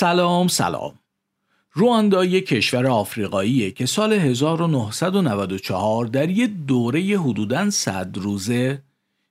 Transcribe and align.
سلام 0.00 0.48
سلام. 0.48 0.94
رواندا 1.72 2.24
یک 2.24 2.46
کشور 2.46 2.86
آفریقاییه 2.86 3.70
که 3.70 3.86
سال 3.86 4.12
1994 4.12 6.06
در 6.06 6.30
یک 6.30 6.50
دوره 6.66 7.00
حدوداً 7.00 7.70
صد 7.70 8.18
روزه 8.18 8.82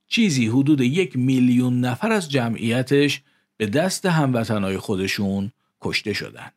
چیزی 0.08 0.48
حدود 0.48 0.82
یک 0.82 1.16
میلیون 1.16 1.80
نفر 1.80 2.12
از 2.12 2.32
جمعیتش 2.32 3.22
به 3.58 3.66
دست 3.66 4.06
هموطنهای 4.06 4.78
خودشون 4.78 5.52
کشته 5.82 6.14
شدن. 6.14 6.52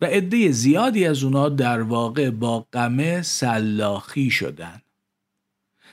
و 0.00 0.06
عده 0.06 0.50
زیادی 0.50 1.06
از 1.06 1.24
اونا 1.24 1.48
در 1.48 1.82
واقع 1.82 2.30
با 2.30 2.66
قمه 2.72 3.22
سلاخی 3.22 4.30
شدن. 4.30 4.82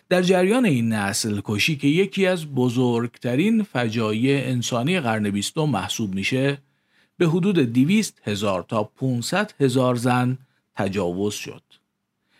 در 0.09 0.21
جریان 0.21 0.65
این 0.65 0.93
نسل 0.93 1.41
کشی 1.45 1.75
که 1.77 1.87
یکی 1.87 2.27
از 2.27 2.45
بزرگترین 2.45 3.63
فجایع 3.63 4.47
انسانی 4.47 4.99
قرن 4.99 5.29
بیستم 5.29 5.63
محسوب 5.63 6.15
میشه 6.15 6.57
به 7.19 7.27
حدود 7.27 7.59
200 7.59 8.21
هزار 8.23 8.65
تا 8.67 8.83
500 8.83 9.53
هزار 9.59 9.95
زن 9.95 10.37
تجاوز 10.75 11.33
شد. 11.33 11.63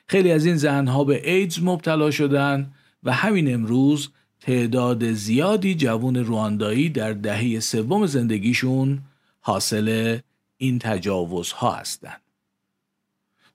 خیلی 0.07 0.31
از 0.31 0.45
این 0.45 0.55
زنها 0.55 1.03
به 1.03 1.31
ایدز 1.31 1.59
مبتلا 1.63 2.11
شدن 2.11 2.71
و 3.03 3.13
همین 3.13 3.53
امروز 3.53 4.09
تعداد 4.41 5.11
زیادی 5.11 5.75
جوان 5.75 6.25
رواندایی 6.25 6.89
در 6.89 7.13
دهه 7.13 7.59
سوم 7.59 8.05
زندگیشون 8.05 9.01
حاصل 9.39 10.19
این 10.57 10.79
تجاوزها 10.79 11.71
هستند. 11.71 12.21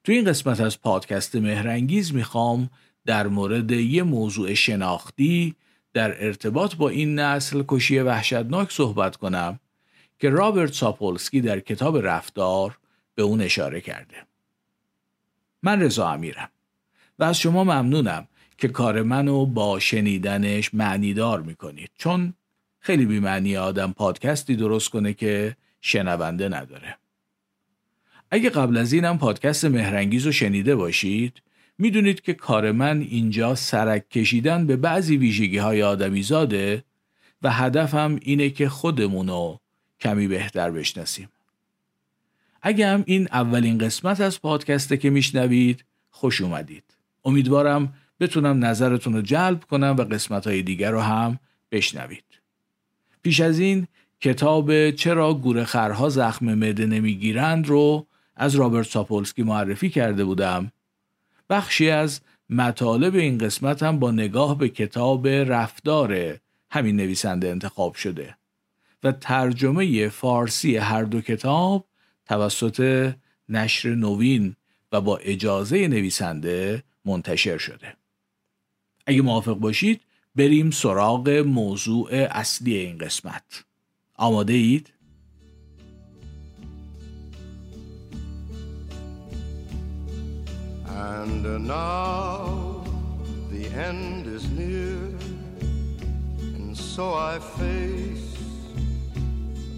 تو 0.04 0.12
این 0.12 0.24
قسمت 0.24 0.60
از 0.60 0.80
پادکست 0.80 1.36
مهرنگیز 1.36 2.14
می‌خوام 2.14 2.70
در 3.06 3.26
مورد 3.26 3.70
یه 3.70 4.02
موضوع 4.02 4.54
شناختی 4.54 5.54
در 5.92 6.24
ارتباط 6.24 6.74
با 6.74 6.88
این 6.88 7.18
نسل 7.18 7.62
کشی 7.68 7.98
وحشتناک 7.98 8.72
صحبت 8.72 9.16
کنم 9.16 9.60
که 10.24 10.30
رابرت 10.30 10.72
ساپولسکی 10.72 11.40
در 11.40 11.60
کتاب 11.60 12.06
رفتار 12.06 12.78
به 13.14 13.22
اون 13.22 13.40
اشاره 13.40 13.80
کرده. 13.80 14.16
من 15.62 15.82
رضا 15.82 16.08
امیرم 16.08 16.48
و 17.18 17.24
از 17.24 17.38
شما 17.38 17.64
ممنونم 17.64 18.28
که 18.58 18.68
کار 18.68 19.02
منو 19.02 19.46
با 19.46 19.78
شنیدنش 19.78 20.74
معنیدار 20.74 21.42
می‌کنید 21.42 21.90
چون 21.98 22.34
خیلی 22.80 23.06
بیمعنی 23.06 23.56
آدم 23.56 23.92
پادکستی 23.92 24.56
درست 24.56 24.90
کنه 24.90 25.12
که 25.12 25.56
شنونده 25.80 26.48
نداره. 26.48 26.96
اگه 28.30 28.50
قبل 28.50 28.76
از 28.76 28.92
اینم 28.92 29.18
پادکست 29.18 29.64
مهرنگیز 29.64 30.26
رو 30.26 30.32
شنیده 30.32 30.76
باشید 30.76 31.42
می‌دونید 31.78 32.20
که 32.20 32.34
کار 32.34 32.72
من 32.72 33.00
اینجا 33.00 33.54
سرک 33.54 34.10
کشیدن 34.10 34.66
به 34.66 34.76
بعضی 34.76 35.16
ویژگی 35.16 35.58
های 35.58 35.82
آدمی 35.82 36.22
زاده 36.22 36.84
و 37.42 37.50
هدفم 37.50 38.18
اینه 38.22 38.50
که 38.50 38.68
خودمونو 38.68 39.58
کمی 40.04 40.28
بهتر 40.28 40.70
بشناسیم. 40.70 41.28
اگه 42.62 42.88
هم 42.88 43.02
این 43.06 43.28
اولین 43.32 43.78
قسمت 43.78 44.20
از 44.20 44.40
پادکسته 44.40 44.96
که 44.96 45.10
میشنوید 45.10 45.84
خوش 46.10 46.40
اومدید. 46.40 46.84
امیدوارم 47.24 47.94
بتونم 48.20 48.64
نظرتون 48.64 49.12
رو 49.12 49.22
جلب 49.22 49.64
کنم 49.64 49.96
و 49.98 50.02
قسمت 50.02 50.46
های 50.46 50.62
دیگر 50.62 50.90
رو 50.90 51.00
هم 51.00 51.38
بشنوید. 51.72 52.24
پیش 53.22 53.40
از 53.40 53.58
این 53.58 53.86
کتاب 54.20 54.90
چرا 54.90 55.34
گورخرها 55.34 56.08
زخم 56.08 56.54
مده 56.54 56.86
نمی‌گیرند 56.86 57.66
رو 57.66 58.06
از 58.36 58.54
رابرت 58.54 58.86
ساپولسکی 58.86 59.42
معرفی 59.42 59.90
کرده 59.90 60.24
بودم. 60.24 60.72
بخشی 61.50 61.90
از 61.90 62.20
مطالب 62.50 63.14
این 63.14 63.38
قسمت 63.38 63.82
هم 63.82 63.98
با 63.98 64.10
نگاه 64.10 64.58
به 64.58 64.68
کتاب 64.68 65.28
رفتار 65.28 66.38
همین 66.70 66.96
نویسنده 66.96 67.48
انتخاب 67.48 67.94
شده. 67.94 68.36
و 69.04 69.12
ترجمه 69.12 70.08
فارسی 70.08 70.76
هر 70.76 71.02
دو 71.02 71.20
کتاب 71.20 71.86
توسط 72.26 73.12
نشر 73.48 73.88
نوین 73.88 74.56
و 74.92 75.00
با 75.00 75.16
اجازه 75.16 75.88
نویسنده 75.88 76.82
منتشر 77.04 77.58
شده. 77.58 77.96
اگه 79.06 79.22
موافق 79.22 79.54
باشید 79.54 80.00
بریم 80.34 80.70
سراغ 80.70 81.28
موضوع 81.46 82.08
اصلی 82.12 82.76
این 82.76 82.98
قسمت. 82.98 83.64
آماده 84.16 84.52
اید؟ 84.52 84.90
And 90.86 91.44
now 91.66 92.84
the 93.50 93.64
end 93.88 94.26
is 94.36 94.44
near, 94.58 95.00
and 96.56 96.76
so 96.92 97.04
I 97.32 97.34
face 97.58 98.33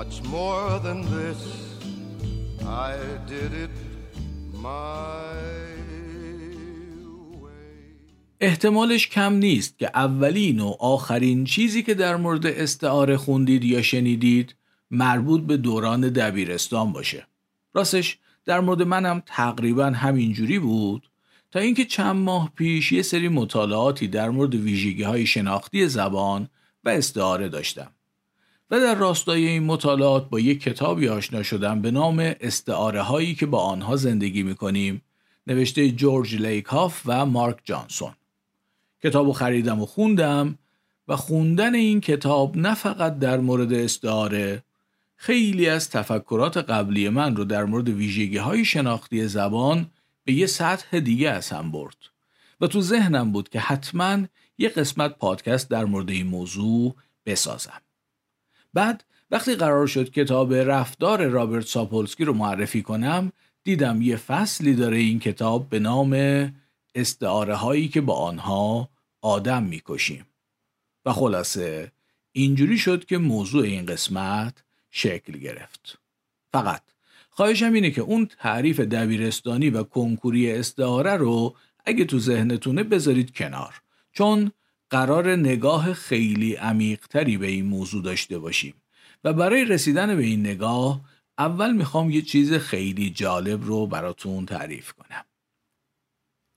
much 0.00 0.16
more 0.24 0.70
than 0.86 1.00
this. 1.16 1.40
I 2.90 2.94
did 3.32 3.52
it 3.64 3.74
my 4.52 5.54
احتمالش 8.40 9.08
کم 9.08 9.32
نیست 9.32 9.78
که 9.78 9.90
اولین 9.94 10.60
و 10.60 10.74
آخرین 10.78 11.44
چیزی 11.44 11.82
که 11.82 11.94
در 11.94 12.16
مورد 12.16 12.46
استعاره 12.46 13.16
خوندید 13.16 13.64
یا 13.64 13.82
شنیدید 13.82 14.54
مربوط 14.90 15.40
به 15.40 15.56
دوران 15.56 16.00
دبیرستان 16.00 16.92
باشه. 16.92 17.26
راستش 17.74 18.18
در 18.44 18.60
مورد 18.60 18.82
منم 18.82 19.22
تقریبا 19.26 19.86
همینجوری 19.86 20.58
بود 20.58 21.10
تا 21.50 21.60
اینکه 21.60 21.84
چند 21.84 22.16
ماه 22.16 22.52
پیش 22.56 22.92
یه 22.92 23.02
سری 23.02 23.28
مطالعاتی 23.28 24.08
در 24.08 24.30
مورد 24.30 24.54
ویژگی 24.54 25.02
های 25.02 25.26
شناختی 25.26 25.88
زبان 25.88 26.48
و 26.84 26.88
استعاره 26.88 27.48
داشتم. 27.48 27.93
در 28.80 28.94
راستای 28.94 29.46
این 29.46 29.62
مطالعات 29.62 30.30
با 30.30 30.40
یک 30.40 30.62
کتابی 30.62 31.08
آشنا 31.08 31.42
شدم 31.42 31.82
به 31.82 31.90
نام 31.90 32.34
استعاره 32.40 33.02
هایی 33.02 33.34
که 33.34 33.46
با 33.46 33.58
آنها 33.58 33.96
زندگی 33.96 34.42
می 34.42 34.54
کنیم 34.54 35.02
نوشته 35.46 35.90
جورج 35.90 36.34
لیکاف 36.34 37.02
و 37.06 37.26
مارک 37.26 37.58
جانسون. 37.64 38.12
کتابو 39.02 39.32
خریدم 39.32 39.80
و 39.80 39.86
خوندم 39.86 40.58
و 41.08 41.16
خوندن 41.16 41.74
این 41.74 42.00
کتاب 42.00 42.56
نه 42.56 42.74
فقط 42.74 43.18
در 43.18 43.38
مورد 43.38 43.72
استعاره 43.72 44.62
خیلی 45.16 45.68
از 45.68 45.90
تفکرات 45.90 46.56
قبلی 46.56 47.08
من 47.08 47.36
رو 47.36 47.44
در 47.44 47.64
مورد 47.64 47.88
ویژگی 47.88 48.36
های 48.36 48.64
شناختی 48.64 49.28
زبان 49.28 49.90
به 50.24 50.32
یه 50.32 50.46
سطح 50.46 51.00
دیگه 51.00 51.30
از 51.30 51.50
هم 51.50 51.70
برد 51.70 51.96
و 52.60 52.66
تو 52.66 52.80
ذهنم 52.80 53.32
بود 53.32 53.48
که 53.48 53.60
حتما 53.60 54.18
یه 54.58 54.68
قسمت 54.68 55.18
پادکست 55.18 55.70
در 55.70 55.84
مورد 55.84 56.10
این 56.10 56.26
موضوع 56.26 56.94
بسازم. 57.26 57.83
بعد 58.74 59.04
وقتی 59.30 59.54
قرار 59.54 59.86
شد 59.86 60.10
کتاب 60.10 60.54
رفتار 60.54 61.26
رابرت 61.26 61.66
ساپولسکی 61.66 62.24
رو 62.24 62.32
معرفی 62.32 62.82
کنم 62.82 63.32
دیدم 63.64 64.02
یه 64.02 64.16
فصلی 64.16 64.74
داره 64.74 64.96
این 64.96 65.18
کتاب 65.18 65.68
به 65.68 65.78
نام 65.78 66.14
استعاره 66.94 67.54
هایی 67.54 67.88
که 67.88 68.00
با 68.00 68.14
آنها 68.14 68.88
آدم 69.22 69.62
می‌کشیم. 69.62 70.26
و 71.04 71.12
خلاصه 71.12 71.92
اینجوری 72.32 72.78
شد 72.78 73.04
که 73.04 73.18
موضوع 73.18 73.64
این 73.64 73.86
قسمت 73.86 74.64
شکل 74.90 75.38
گرفت. 75.38 75.98
فقط 76.52 76.82
خواهشم 77.30 77.72
اینه 77.72 77.90
که 77.90 78.00
اون 78.00 78.26
تعریف 78.26 78.80
دبیرستانی 78.80 79.70
و 79.70 79.82
کنکوری 79.82 80.52
استعاره 80.52 81.16
رو 81.16 81.56
اگه 81.84 82.04
تو 82.04 82.18
ذهنتونه 82.18 82.82
بذارید 82.82 83.34
کنار. 83.34 83.82
چون 84.12 84.52
قرار 84.90 85.36
نگاه 85.36 85.92
خیلی 85.92 86.54
عمیقتری 86.54 87.36
به 87.36 87.46
این 87.46 87.66
موضوع 87.66 88.02
داشته 88.02 88.38
باشیم. 88.38 88.74
و 89.24 89.32
برای 89.32 89.64
رسیدن 89.64 90.16
به 90.16 90.22
این 90.22 90.40
نگاه 90.40 91.00
اول 91.38 91.72
می‌خوام 91.72 92.10
یه 92.10 92.22
چیز 92.22 92.52
خیلی 92.52 93.10
جالب 93.10 93.64
رو 93.64 93.86
براتون 93.86 94.46
تعریف 94.46 94.92
کنم. 94.92 95.24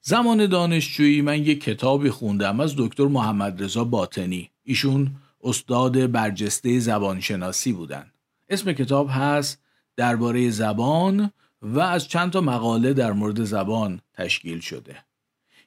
زمان 0.01 0.45
دانشجویی 0.45 1.21
من 1.21 1.45
یه 1.45 1.55
کتابی 1.55 2.09
خوندم 2.09 2.59
از 2.59 2.73
دکتر 2.77 3.07
محمد 3.07 3.63
رضا 3.63 3.83
باطنی. 3.83 4.49
ایشون 4.63 5.15
استاد 5.43 6.11
برجسته 6.11 6.79
زبانشناسی 6.79 7.73
بودن. 7.73 8.11
اسم 8.49 8.73
کتاب 8.73 9.07
هست 9.11 9.61
درباره 9.95 10.49
زبان 10.49 11.31
و 11.61 11.79
از 11.79 12.07
چند 12.07 12.31
تا 12.31 12.41
مقاله 12.41 12.93
در 12.93 13.11
مورد 13.11 13.43
زبان 13.43 14.01
تشکیل 14.13 14.59
شده. 14.59 15.05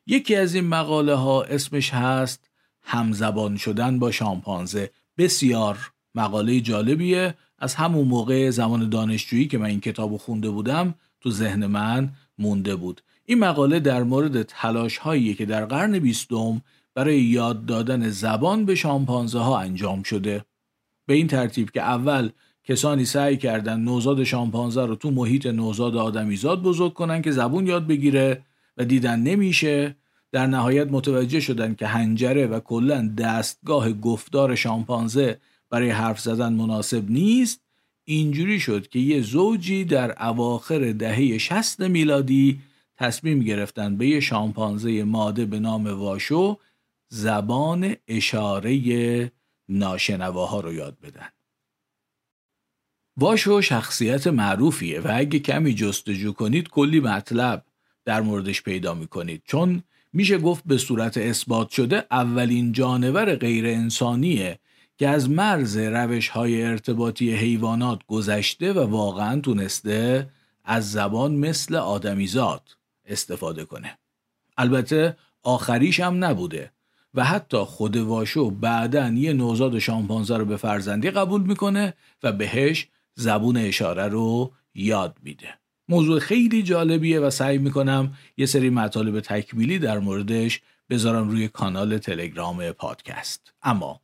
یکی 0.06 0.34
از 0.34 0.54
این 0.54 0.66
مقاله 0.66 1.14
ها 1.14 1.42
اسمش 1.42 1.94
هست 1.94 2.49
همزبان 2.90 3.56
شدن 3.56 3.98
با 3.98 4.10
شامپانزه. 4.10 4.90
بسیار 5.18 5.92
مقاله 6.14 6.60
جالبیه. 6.60 7.34
از 7.58 7.74
همون 7.74 8.08
موقع 8.08 8.50
زمان 8.50 8.88
دانشجویی 8.88 9.48
که 9.48 9.58
من 9.58 9.66
این 9.66 9.80
کتاب 9.80 10.16
خونده 10.16 10.50
بودم 10.50 10.94
تو 11.20 11.30
ذهن 11.30 11.66
من 11.66 12.10
مونده 12.38 12.76
بود. 12.76 13.02
این 13.26 13.38
مقاله 13.38 13.80
در 13.80 14.02
مورد 14.02 14.42
تلاش 14.42 14.98
هایی 14.98 15.34
که 15.34 15.46
در 15.46 15.64
قرن 15.64 15.98
بیستم 15.98 16.62
برای 16.94 17.20
یاد 17.20 17.66
دادن 17.66 18.08
زبان 18.08 18.64
به 18.64 18.74
شامپانزه 18.74 19.38
ها 19.38 19.58
انجام 19.58 20.02
شده. 20.02 20.44
به 21.06 21.14
این 21.14 21.26
ترتیب 21.26 21.70
که 21.70 21.82
اول 21.82 22.30
کسانی 22.64 23.04
سعی 23.04 23.36
کردن 23.36 23.80
نوزاد 23.80 24.24
شامپانزه 24.24 24.86
رو 24.86 24.94
تو 24.94 25.10
محیط 25.10 25.46
نوزاد 25.46 25.96
آدمیزاد 25.96 26.62
بزرگ 26.62 26.92
کنن 26.92 27.22
که 27.22 27.30
زبون 27.30 27.66
یاد 27.66 27.86
بگیره 27.86 28.44
و 28.76 28.84
دیدن 28.84 29.20
نمیشه 29.20 29.96
در 30.32 30.46
نهایت 30.46 30.88
متوجه 30.90 31.40
شدن 31.40 31.74
که 31.74 31.86
هنجره 31.86 32.46
و 32.46 32.60
کلا 32.60 33.14
دستگاه 33.18 33.92
گفتار 33.92 34.54
شامپانزه 34.54 35.40
برای 35.70 35.90
حرف 35.90 36.20
زدن 36.20 36.52
مناسب 36.52 37.10
نیست 37.10 37.60
اینجوری 38.04 38.60
شد 38.60 38.88
که 38.88 38.98
یه 38.98 39.22
زوجی 39.22 39.84
در 39.84 40.22
اواخر 40.22 40.92
دهه 40.92 41.38
60 41.38 41.80
میلادی 41.80 42.60
تصمیم 42.96 43.40
گرفتن 43.40 43.96
به 43.96 44.06
یه 44.06 44.20
شامپانزه 44.20 45.04
ماده 45.04 45.44
به 45.44 45.58
نام 45.58 45.86
واشو 45.86 46.58
زبان 47.08 47.96
اشاره 48.08 49.32
ناشنواها 49.68 50.60
رو 50.60 50.72
یاد 50.72 50.96
بدن. 51.02 51.28
واشو 53.16 53.60
شخصیت 53.60 54.26
معروفیه 54.26 55.00
و 55.00 55.10
اگه 55.14 55.38
کمی 55.38 55.74
جستجو 55.74 56.32
کنید 56.32 56.68
کلی 56.68 57.00
مطلب 57.00 57.64
در 58.04 58.20
موردش 58.20 58.62
پیدا 58.62 58.94
می‌کنید 58.94 59.42
چون 59.44 59.82
میشه 60.12 60.38
گفت 60.38 60.62
به 60.66 60.78
صورت 60.78 61.16
اثبات 61.18 61.70
شده 61.70 62.06
اولین 62.10 62.72
جانور 62.72 63.34
غیر 63.34 63.66
انسانیه 63.66 64.58
که 64.98 65.08
از 65.08 65.30
مرز 65.30 65.76
روش 65.76 66.28
های 66.28 66.62
ارتباطی 66.62 67.34
حیوانات 67.34 68.00
گذشته 68.06 68.72
و 68.72 68.90
واقعا 68.90 69.40
تونسته 69.40 70.28
از 70.64 70.92
زبان 70.92 71.34
مثل 71.34 71.74
آدمیزاد 71.74 72.76
استفاده 73.04 73.64
کنه. 73.64 73.98
البته 74.58 75.16
آخریش 75.42 76.00
هم 76.00 76.24
نبوده 76.24 76.72
و 77.14 77.24
حتی 77.24 77.58
خود 77.58 77.96
واشو 77.96 78.50
بعدا 78.50 79.08
یه 79.08 79.32
نوزاد 79.32 79.78
شامپانزه 79.78 80.36
رو 80.36 80.44
به 80.44 80.56
فرزندی 80.56 81.10
قبول 81.10 81.42
می‌کنه 81.42 81.94
و 82.22 82.32
بهش 82.32 82.88
زبون 83.14 83.56
اشاره 83.56 84.08
رو 84.08 84.52
یاد 84.74 85.16
میده. 85.22 85.59
موضوع 85.90 86.18
خیلی 86.18 86.62
جالبیه 86.62 87.20
و 87.20 87.30
سعی 87.30 87.58
می‌کنم 87.58 88.14
یه 88.36 88.46
سری 88.46 88.70
مطالب 88.70 89.20
تکمیلی 89.20 89.78
در 89.78 89.98
موردش 89.98 90.60
بذارم 90.90 91.28
روی 91.28 91.48
کانال 91.48 91.98
تلگرام 91.98 92.72
پادکست. 92.72 93.52
اما 93.62 94.00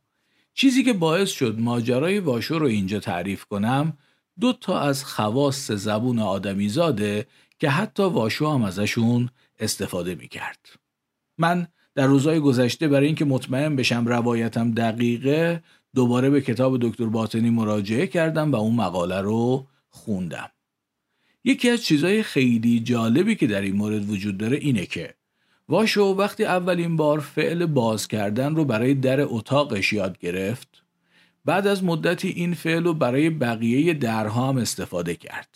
چیزی 0.53 0.83
که 0.83 0.93
باعث 0.93 1.29
شد 1.29 1.59
ماجرای 1.59 2.19
واشو 2.19 2.59
رو 2.59 2.67
اینجا 2.67 2.99
تعریف 2.99 3.45
کنم 3.45 3.97
دو 4.39 4.53
تا 4.53 4.79
از 4.79 5.05
خواست 5.05 5.75
زبون 5.75 6.19
آدمیزاده 6.19 7.27
که 7.59 7.69
حتی 7.69 8.03
واشو 8.03 8.51
هم 8.51 8.63
ازشون 8.63 9.29
استفاده 9.59 10.15
می‌کرد. 10.15 10.59
من 11.37 11.67
در 11.95 12.07
روزهای 12.07 12.39
گذشته 12.39 12.87
برای 12.87 13.05
اینکه 13.05 13.25
مطمئن 13.25 13.75
بشم 13.75 14.05
روایتم 14.05 14.71
دقیقه 14.71 15.63
دوباره 15.95 16.29
به 16.29 16.41
کتاب 16.41 16.77
دکتر 16.81 17.05
باطنی 17.05 17.49
مراجعه 17.49 18.07
کردم 18.07 18.51
و 18.51 18.55
اون 18.55 18.75
مقاله 18.75 19.21
رو 19.21 19.67
خوندم. 19.89 20.49
یکی 21.47 21.69
از 21.69 21.83
چیزهای 21.83 22.23
خیلی 22.23 22.79
جالبی 22.79 23.35
که 23.35 23.47
در 23.47 23.61
این 23.61 23.75
مورد 23.75 24.09
وجود 24.09 24.37
داره 24.37 24.57
اینه 24.57 24.85
که 24.85 25.13
واشو 25.69 26.01
وقتی 26.01 26.45
اولین 26.45 26.97
بار 26.97 27.19
فعل 27.19 27.65
باز 27.65 28.07
کردن 28.07 28.55
رو 28.55 28.65
برای 28.65 28.93
در 28.93 29.21
اتاقش 29.21 29.93
یاد 29.93 30.17
گرفت 30.17 30.83
بعد 31.45 31.67
از 31.67 31.83
مدتی 31.83 32.27
این 32.27 32.53
فعل 32.53 32.83
رو 32.83 32.93
برای 32.93 33.29
بقیه 33.29 33.93
درها 33.93 34.49
هم 34.49 34.57
استفاده 34.57 35.15
کرد 35.15 35.49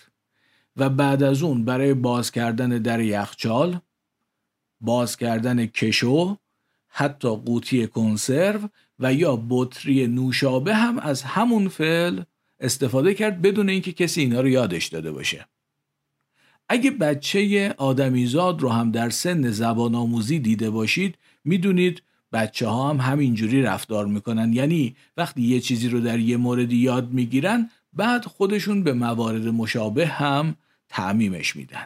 و 0.77 0.89
بعد 0.89 1.23
از 1.23 1.43
اون 1.43 1.65
برای 1.65 1.93
باز 1.93 2.31
کردن 2.31 2.69
در 2.69 2.99
یخچال 2.99 3.79
باز 4.81 5.17
کردن 5.17 5.65
کشو 5.65 6.37
حتی 6.87 7.29
قوطی 7.29 7.87
کنسرو 7.87 8.69
و 8.99 9.13
یا 9.13 9.43
بطری 9.49 10.07
نوشابه 10.07 10.75
هم 10.75 10.99
از 10.99 11.23
همون 11.23 11.67
فعل 11.67 12.21
استفاده 12.59 13.13
کرد 13.13 13.41
بدون 13.41 13.69
اینکه 13.69 13.91
کسی 13.91 14.21
اینا 14.21 14.41
رو 14.41 14.47
یادش 14.47 14.87
داده 14.87 15.11
باشه. 15.11 15.45
اگه 16.71 16.91
بچه 16.91 17.73
آدمیزاد 17.77 18.61
رو 18.61 18.69
هم 18.69 18.91
در 18.91 19.09
سن 19.09 19.51
زبان 19.51 19.95
آموزی 19.95 20.39
دیده 20.39 20.69
باشید 20.69 21.17
می‌دونید 21.45 22.03
بچه 22.33 22.67
ها 22.67 22.89
هم 22.89 22.97
همینجوری 23.11 23.61
رفتار 23.61 24.05
می‌کنن. 24.05 24.53
یعنی 24.53 24.95
وقتی 25.17 25.41
یه 25.41 25.59
چیزی 25.59 25.89
رو 25.89 25.99
در 25.99 26.19
یه 26.19 26.37
موردی 26.37 26.75
یاد 26.75 27.11
می‌گیرن 27.11 27.69
بعد 27.93 28.25
خودشون 28.25 28.83
به 28.83 28.93
موارد 28.93 29.47
مشابه 29.47 30.07
هم 30.07 30.55
تعمیمش 30.89 31.55
میدن. 31.55 31.85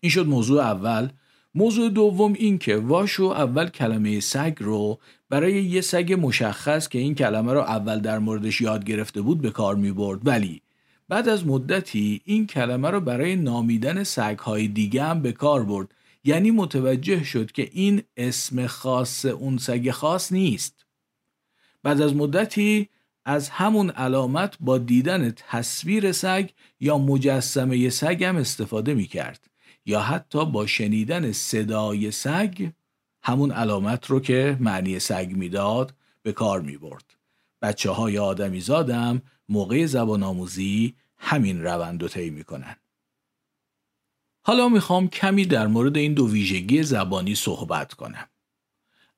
این 0.00 0.10
شد 0.10 0.26
موضوع 0.26 0.62
اول. 0.62 1.08
موضوع 1.54 1.90
دوم 1.90 2.32
این 2.32 2.58
که 2.58 2.76
واشو 2.76 3.24
اول 3.24 3.68
کلمه 3.68 4.20
سگ 4.20 4.56
رو 4.60 4.98
برای 5.30 5.64
یه 5.64 5.80
سگ 5.80 6.16
مشخص 6.20 6.88
که 6.88 6.98
این 6.98 7.14
کلمه 7.14 7.52
رو 7.52 7.60
اول 7.60 8.00
در 8.00 8.18
موردش 8.18 8.60
یاد 8.60 8.84
گرفته 8.84 9.20
بود 9.20 9.40
به 9.40 9.50
کار 9.50 9.74
می 9.74 9.92
برد 9.92 10.26
ولی 10.26 10.62
بعد 11.08 11.28
از 11.28 11.46
مدتی 11.46 12.20
این 12.24 12.46
کلمه 12.46 12.90
رو 12.90 13.00
برای 13.00 13.36
نامیدن 13.36 14.04
سگهای 14.04 14.68
دیگه 14.68 15.04
هم 15.04 15.22
به 15.22 15.32
کار 15.32 15.64
برد. 15.64 15.94
یعنی 16.24 16.50
متوجه 16.50 17.24
شد 17.24 17.52
که 17.52 17.68
این 17.72 18.02
اسم 18.16 18.66
خاص 18.66 19.24
اون 19.24 19.58
سگ 19.58 19.90
خاص 19.90 20.32
نیست. 20.32 20.86
بعد 21.82 22.00
از 22.00 22.14
مدتی 22.14 22.88
از 23.24 23.48
همون 23.48 23.90
علامت 23.90 24.54
با 24.60 24.78
دیدن 24.78 25.30
تصویر 25.30 26.12
سگ 26.12 26.48
یا 26.80 26.98
مجسمه 26.98 27.90
سگ 27.90 28.24
هم 28.24 28.36
استفاده 28.36 28.94
می 28.94 29.06
کرد 29.06 29.50
یا 29.86 30.00
حتی 30.00 30.44
با 30.44 30.66
شنیدن 30.66 31.32
صدای 31.32 32.10
سگ 32.10 32.68
همون 33.22 33.50
علامت 33.50 34.06
رو 34.06 34.20
که 34.20 34.56
معنی 34.60 34.98
سگ 34.98 35.32
می‌داد 35.32 35.94
به 36.22 36.32
کار 36.32 36.60
می 36.60 36.76
برد. 36.76 37.04
بچه 37.62 37.90
های 37.90 38.18
آدمی 38.18 38.60
زادم 38.60 39.22
موقع 39.48 39.86
زبان 39.86 40.22
آموزی 40.22 40.94
همین 41.18 41.62
روند 41.62 42.02
رو 42.02 42.08
طی 42.08 42.30
می‌کنن. 42.30 42.76
حالا 44.42 44.68
می‌خوام 44.68 45.08
کمی 45.08 45.44
در 45.44 45.66
مورد 45.66 45.96
این 45.96 46.14
دو 46.14 46.30
ویژگی 46.30 46.82
زبانی 46.82 47.34
صحبت 47.34 47.94
کنم. 47.94 48.28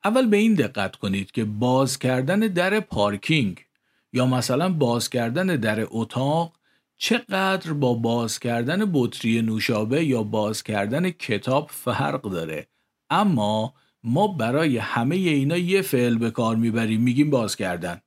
اول 0.04 0.26
به 0.26 0.36
این 0.36 0.54
دقت 0.54 0.96
کنید 0.96 1.30
که 1.30 1.44
باز 1.44 1.98
کردن 1.98 2.40
در 2.40 2.80
پارکینگ 2.80 3.64
یا 4.12 4.26
مثلا 4.26 4.68
باز 4.68 5.10
کردن 5.10 5.46
در 5.46 5.86
اتاق 5.90 6.52
چقدر 6.96 7.72
با 7.72 7.94
باز 7.94 8.38
کردن 8.38 8.90
بطری 8.92 9.42
نوشابه 9.42 10.04
یا 10.04 10.22
باز 10.22 10.62
کردن 10.62 11.10
کتاب 11.10 11.70
فرق 11.70 12.22
داره 12.22 12.66
اما 13.10 13.74
ما 14.02 14.28
برای 14.28 14.78
همه 14.78 15.16
اینا 15.16 15.56
یه 15.56 15.82
فعل 15.82 16.18
به 16.18 16.30
کار 16.30 16.56
می‌بریم 16.56 17.00
میگیم 17.00 17.30
باز 17.30 17.56
کردن 17.56 18.00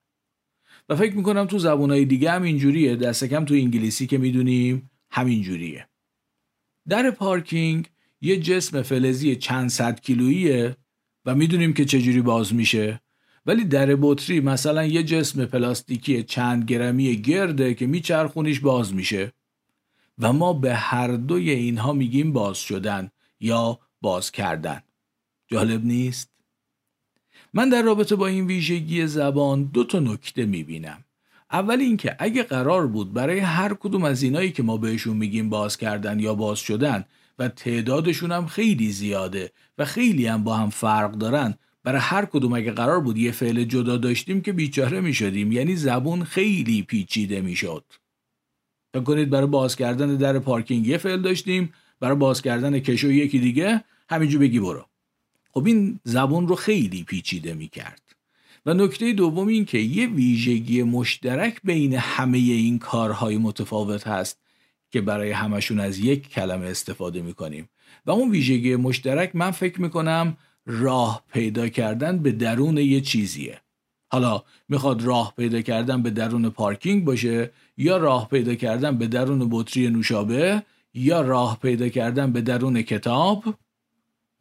و 0.89 0.95
فکر 0.95 1.15
می‌کنم 1.15 1.45
تو 1.45 1.59
زبونهای 1.59 2.05
دیگه 2.05 2.31
هم 2.31 2.43
اینجوریه. 2.43 2.95
دست 2.95 3.23
کم 3.23 3.45
تو 3.45 3.53
انگلیسی 3.53 4.07
که 4.07 4.17
می‌دونیم 4.17 4.91
همینجوریه. 5.11 5.87
در 6.89 7.11
پارکینگ 7.11 7.89
یه 8.21 8.37
جسم 8.37 8.81
فلزی 8.81 9.35
چند 9.35 9.69
صد 9.69 9.99
کیلوییه 9.99 10.77
و 11.25 11.35
می‌دونیم 11.35 11.73
که 11.73 11.85
چجوری 11.85 12.21
باز 12.21 12.53
میشه. 12.53 13.01
ولی 13.45 13.63
در 13.63 13.95
بطری 14.01 14.39
مثلا 14.39 14.85
یه 14.85 15.03
جسم 15.03 15.45
پلاستیکی 15.45 16.23
چند 16.23 16.65
گرمی 16.65 17.21
گرده 17.21 17.73
که 17.73 17.87
میچرخونیش 17.87 18.59
باز 18.59 18.93
میشه. 18.93 19.33
و 20.17 20.33
ما 20.33 20.53
به 20.53 20.75
هر 20.75 21.07
دوی 21.07 21.49
اینها 21.49 21.93
میگیم 21.93 22.33
باز 22.33 22.57
شدن 22.57 23.09
یا 23.39 23.79
باز 24.01 24.31
کردن. 24.31 24.81
جالب 25.47 25.85
نیست؟ 25.85 26.32
من 27.53 27.69
در 27.69 27.81
رابطه 27.81 28.15
با 28.15 28.27
این 28.27 28.47
ویژگی 28.47 29.07
زبان 29.07 29.63
دو 29.63 29.83
تا 29.83 29.99
نکته 29.99 30.45
می‌بینم. 30.45 31.03
اول 31.51 31.79
اینکه 31.79 32.15
اگه 32.19 32.43
قرار 32.43 32.87
بود 32.87 33.13
برای 33.13 33.39
هر 33.39 33.73
کدوم 33.73 34.03
از 34.03 34.23
اینایی 34.23 34.51
که 34.51 34.63
ما 34.63 34.77
بهشون 34.77 35.17
میگیم 35.17 35.49
باز 35.49 35.77
کردن 35.77 36.19
یا 36.19 36.35
باز 36.35 36.59
شدن 36.59 37.05
و 37.39 37.47
تعدادشون 37.47 38.31
هم 38.31 38.45
خیلی 38.45 38.91
زیاده 38.91 39.51
و 39.77 39.85
خیلی 39.85 40.27
هم 40.27 40.43
با 40.43 40.55
هم 40.55 40.69
فرق 40.69 41.11
دارن 41.11 41.53
برای 41.83 42.01
هر 42.01 42.25
کدوم 42.25 42.53
اگه 42.53 42.71
قرار 42.71 42.99
بود 42.99 43.17
یه 43.17 43.31
فعل 43.31 43.63
جدا 43.63 43.97
داشتیم 43.97 44.41
که 44.41 44.53
بیچاره 44.53 45.01
می 45.01 45.13
شدیم 45.13 45.51
یعنی 45.51 45.75
زبون 45.75 46.23
خیلی 46.23 46.81
پیچیده 46.81 47.41
می 47.41 47.55
شد 47.55 47.85
تا 48.93 49.01
کنید 49.01 49.29
برای 49.29 49.47
باز 49.47 49.75
کردن 49.75 50.15
در 50.15 50.39
پارکینگ 50.39 50.87
یه 50.87 50.97
فعل 50.97 51.21
داشتیم 51.21 51.73
برای 51.99 52.15
باز 52.15 52.41
کردن 52.41 52.79
کشو 52.79 53.11
یکی 53.11 53.39
دیگه 53.39 53.83
همینجور 54.09 54.41
بگی 54.41 54.59
برو. 54.59 54.85
خب 55.53 55.65
این 55.65 55.99
زبون 56.03 56.47
رو 56.47 56.55
خیلی 56.55 57.03
پیچیده 57.03 57.53
می 57.53 57.67
کرد 57.67 58.01
و 58.65 58.73
نکته 58.73 59.13
دوم 59.13 59.47
این 59.47 59.65
که 59.65 59.77
یه 59.77 60.07
ویژگی 60.07 60.83
مشترک 60.83 61.59
بین 61.63 61.93
همه 61.93 62.37
این 62.37 62.79
کارهای 62.79 63.37
متفاوت 63.37 64.07
هست 64.07 64.39
که 64.91 65.01
برای 65.01 65.31
همشون 65.31 65.79
از 65.79 65.99
یک 65.99 66.29
کلمه 66.29 66.65
استفاده 66.65 67.21
می 67.21 67.33
کنیم 67.33 67.69
و 68.05 68.11
اون 68.11 68.31
ویژگی 68.31 68.75
مشترک 68.75 69.35
من 69.35 69.51
فکر 69.51 69.81
می 69.81 69.89
کنم 69.89 70.37
راه 70.65 71.23
پیدا 71.33 71.69
کردن 71.69 72.17
به 72.17 72.31
درون 72.31 72.77
یه 72.77 73.01
چیزیه. 73.01 73.61
حالا 74.11 74.43
می‌خواد 74.69 75.01
راه 75.01 75.33
پیدا 75.37 75.61
کردن 75.61 76.01
به 76.01 76.09
درون 76.09 76.49
پارکینگ 76.49 77.05
باشه 77.05 77.51
یا 77.77 77.97
راه 77.97 78.29
پیدا 78.29 78.55
کردن 78.55 78.97
به 78.97 79.07
درون 79.07 79.47
بطری 79.51 79.89
نوشابه 79.89 80.63
یا 80.93 81.21
راه 81.21 81.59
پیدا 81.61 81.89
کردن 81.89 82.31
به 82.31 82.41
درون 82.41 82.81
کتاب 82.81 83.43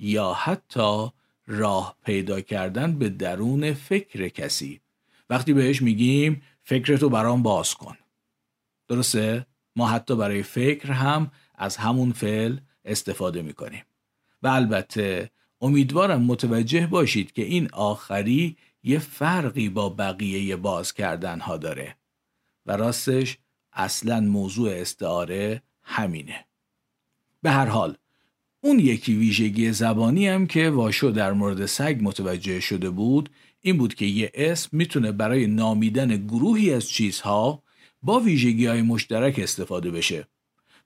یا 0.02 0.32
حتی 0.32 1.08
راه 1.46 1.96
پیدا 2.04 2.40
کردن 2.40 2.98
به 2.98 3.08
درون 3.08 3.72
فکر 3.72 4.28
کسی. 4.28 4.80
وقتی 5.30 5.52
بهش 5.52 5.82
میگیم 5.82 6.42
فکرتو 6.64 7.08
برام 7.08 7.42
باز 7.42 7.74
کن. 7.74 7.96
درسته؟ 8.88 9.46
ما 9.76 9.88
حتی 9.88 10.16
برای 10.16 10.42
فکر 10.42 10.92
هم 10.92 11.30
از 11.54 11.76
همون 11.76 12.12
فعل 12.12 12.58
استفاده 12.84 13.42
می‌کنیم. 13.42 13.84
و 14.42 14.48
البته 14.48 15.30
امیدوارم 15.60 16.22
متوجه 16.22 16.86
باشید 16.86 17.32
که 17.32 17.42
این 17.42 17.68
آخری 17.72 18.56
یه 18.82 18.98
فرقی 18.98 19.68
با 19.68 19.88
بقیه 19.88 20.56
باز 20.56 20.92
کردن 20.92 21.40
ها 21.40 21.56
داره. 21.56 21.96
و 22.66 22.76
راستش 22.76 23.38
اصلا 23.72 24.20
موضوع 24.20 24.70
استعاره 24.72 25.62
همینه. 25.82 26.44
به 27.42 27.50
هر 27.50 27.66
حال 27.66 27.96
اون 28.64 28.78
یکی 28.78 29.14
ویژگی 29.14 29.72
زبانی 29.72 30.28
هم 30.28 30.46
که 30.46 30.70
واشو 30.70 31.10
در 31.10 31.32
مورد 31.32 31.66
سگ 31.66 31.98
متوجه 32.00 32.60
شده 32.60 32.90
بود 32.90 33.30
این 33.60 33.78
بود 33.78 33.94
که 33.94 34.06
یه 34.06 34.30
اسم 34.34 34.68
می‌تونه 34.72 35.12
برای 35.12 35.46
نامیدن 35.46 36.16
گروهی 36.16 36.74
از 36.74 36.88
چیزها 36.88 37.62
با 38.02 38.20
ویژگی 38.20 38.66
های 38.66 38.82
مشترک 38.82 39.38
استفاده 39.38 39.90
بشه. 39.90 40.26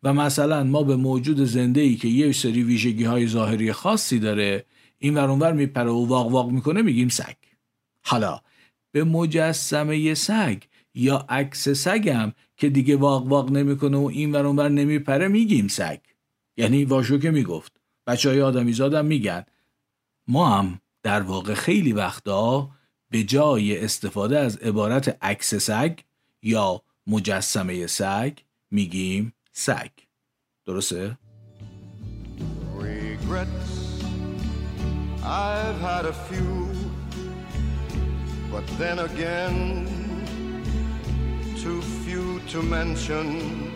و 0.02 0.12
مثلا 0.12 0.64
ما 0.64 0.82
به 0.82 0.96
موجود 0.96 1.44
زنده 1.44 1.80
ای 1.80 1.96
که 1.96 2.08
یه 2.08 2.32
سری 2.32 2.62
ویژگی 2.62 3.04
های 3.04 3.26
ظاهری 3.26 3.72
خاصی 3.72 4.18
داره 4.18 4.64
این 4.98 5.14
ورانور 5.14 5.52
میپره 5.52 5.90
و 5.90 6.06
واق 6.06 6.32
واق 6.32 6.50
می‌کنه 6.50 6.82
میگیم 6.82 7.08
سگ. 7.08 7.36
حالا 8.02 8.40
به 8.92 9.04
مجسمه 9.04 10.14
سگ 10.14 10.62
یا 10.94 11.26
عکس 11.28 11.68
سگم 11.68 12.32
که 12.56 12.68
دیگه 12.68 12.96
واق 12.96 13.26
واق 13.26 13.50
نمی‌کنه 13.50 13.96
و 13.96 14.10
این 14.12 14.32
ورانور 14.32 14.68
نمیپره 14.68 15.28
میگیم 15.28 15.68
سگ. 15.68 15.98
یعنی 16.56 16.84
واشو 16.84 17.18
که 17.18 17.30
می‌گفت. 17.30 17.80
بچه 18.06 18.28
های 18.28 18.42
آدمی 18.42 18.72
زادم 18.72 19.04
میگن. 19.06 19.44
ما 20.28 20.58
هم 20.58 20.80
در 21.02 21.22
واقع 21.22 21.54
خیلی 21.54 21.92
وقتا 21.92 22.70
به 23.10 23.24
جای 23.24 23.84
استفاده 23.84 24.38
از 24.38 24.56
عبارت 24.56 25.18
عکس 25.22 25.54
سگ 25.54 25.98
یا 26.42 26.82
مجسمه 27.06 27.86
سگ 27.86 28.38
میگیم 28.70 29.32
سگ. 29.52 29.90
درسته؟ 30.66 31.18
I've 35.22 35.80
had 35.90 36.04
a 36.06 36.16
few 36.28 36.52
But 38.52 38.66
then 38.78 38.98
again 39.00 39.56
Too 41.62 41.82
few 42.04 42.40
to 42.52 42.62
mention. 42.62 43.75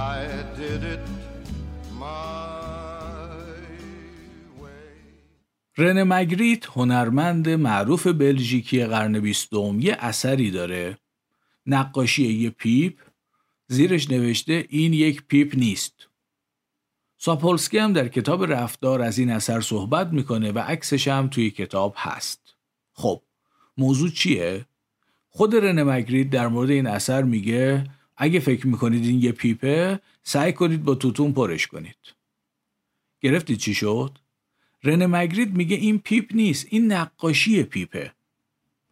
I 0.00 0.22
did 0.60 0.82
it 0.94 1.04
my 2.00 3.26
way. 4.60 5.24
رنه 5.76 6.02
مگریت 6.02 6.66
هنرمند 6.66 7.48
معروف 7.48 8.06
بلژیکی 8.06 8.84
قرن 8.86 9.20
بیستم 9.20 9.80
یه 9.80 9.96
اثری 10.00 10.50
داره 10.50 10.98
نقاشی 11.66 12.32
یه 12.32 12.50
پیپ 12.50 12.98
زیرش 13.66 14.10
نوشته 14.10 14.66
این 14.68 14.92
یک 14.92 15.22
پیپ 15.28 15.54
نیست 15.56 16.08
ساپولسکی 17.18 17.78
هم 17.78 17.92
در 17.92 18.08
کتاب 18.08 18.52
رفتار 18.52 19.02
از 19.02 19.18
این 19.18 19.30
اثر 19.30 19.60
صحبت 19.60 20.06
می‌کنه 20.12 20.52
و 20.52 20.58
عکسش 20.58 21.08
هم 21.08 21.28
توی 21.28 21.50
کتاب 21.50 21.94
هست 21.96 22.54
خب 22.92 23.22
موضوع 23.78 24.10
چیه؟ 24.10 24.66
خود 25.28 25.56
رنه 25.56 25.82
مگریت 25.82 26.30
در 26.30 26.48
مورد 26.48 26.70
این 26.70 26.86
اثر 26.86 27.22
میگه 27.22 27.84
اگه 28.22 28.40
فکر 28.40 28.66
می‌کنید 28.66 29.04
این 29.04 29.22
یه 29.22 29.32
پیپه 29.32 30.00
سعی 30.22 30.52
کنید 30.52 30.82
با 30.82 30.94
توتون 30.94 31.32
پرش 31.32 31.66
کنید. 31.66 31.96
گرفتید 33.20 33.58
چی 33.58 33.74
شد؟ 33.74 34.18
رنه 34.84 35.06
مگریت 35.06 35.56
میگه 35.56 35.76
این 35.76 35.98
پیپ 35.98 36.30
نیست 36.34 36.66
این 36.70 36.92
نقاشی 36.92 37.62
پیپه. 37.62 38.12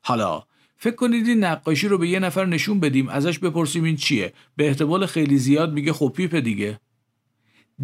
حالا 0.01 0.43
فکر 0.77 0.95
کنید 0.95 1.29
این 1.29 1.45
نقاشی 1.45 1.89
رو 1.89 1.99
به 1.99 2.09
یه 2.09 2.19
نفر 2.19 2.45
نشون 2.47 2.81
بدیم 2.81 3.09
ازش 3.09 3.39
بپرسیم 3.39 3.85
این 3.85 3.97
چیه؟ 3.97 4.33
به 4.57 4.69
احتمال 4.69 5.07
خیلی 5.07 5.39
زیاد 5.39 5.73
میگه 5.73 5.93
خب 5.93 6.13
پیپ 6.17 6.35
دیگه. 6.35 6.81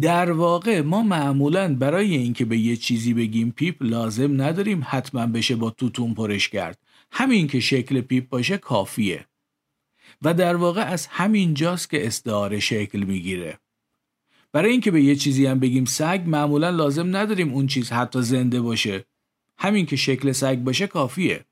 در 0.01 0.31
واقع 0.31 0.81
ما 0.81 1.03
معمولا 1.03 1.75
برای 1.75 2.17
اینکه 2.17 2.45
به 2.45 2.57
یه 2.57 2.75
چیزی 2.75 3.13
بگیم 3.13 3.51
پیپ 3.51 3.83
لازم 3.83 4.41
نداریم 4.41 4.85
حتما 4.87 5.27
بشه 5.27 5.55
با 5.55 5.69
توتون 5.69 6.13
پرش 6.13 6.49
کرد. 6.49 6.79
همین 7.11 7.47
که 7.47 7.59
شکل 7.59 8.01
پیپ 8.01 8.29
باشه 8.29 8.57
کافیه. 8.57 9.25
و 10.21 10.33
در 10.33 10.55
واقع 10.55 10.81
از 10.81 11.07
همین 11.07 11.53
جاست 11.53 11.89
که 11.89 12.07
استعاره 12.07 12.59
شکل 12.59 12.99
می‌گیره. 12.99 13.59
برای 14.51 14.71
اینکه 14.71 14.91
به 14.91 15.01
یه 15.01 15.15
چیزی 15.15 15.45
هم 15.45 15.59
بگیم 15.59 15.85
سگ 15.85 16.21
معمولا 16.25 16.69
لازم 16.69 17.15
نداریم 17.15 17.53
اون 17.53 17.67
چیز 17.67 17.91
حتی 17.91 18.21
زنده 18.21 18.61
باشه. 18.61 19.05
همین 19.57 19.85
که 19.85 19.95
شکل 19.95 20.31
سگ 20.31 20.55
باشه 20.55 20.87
کافیه. 20.87 21.45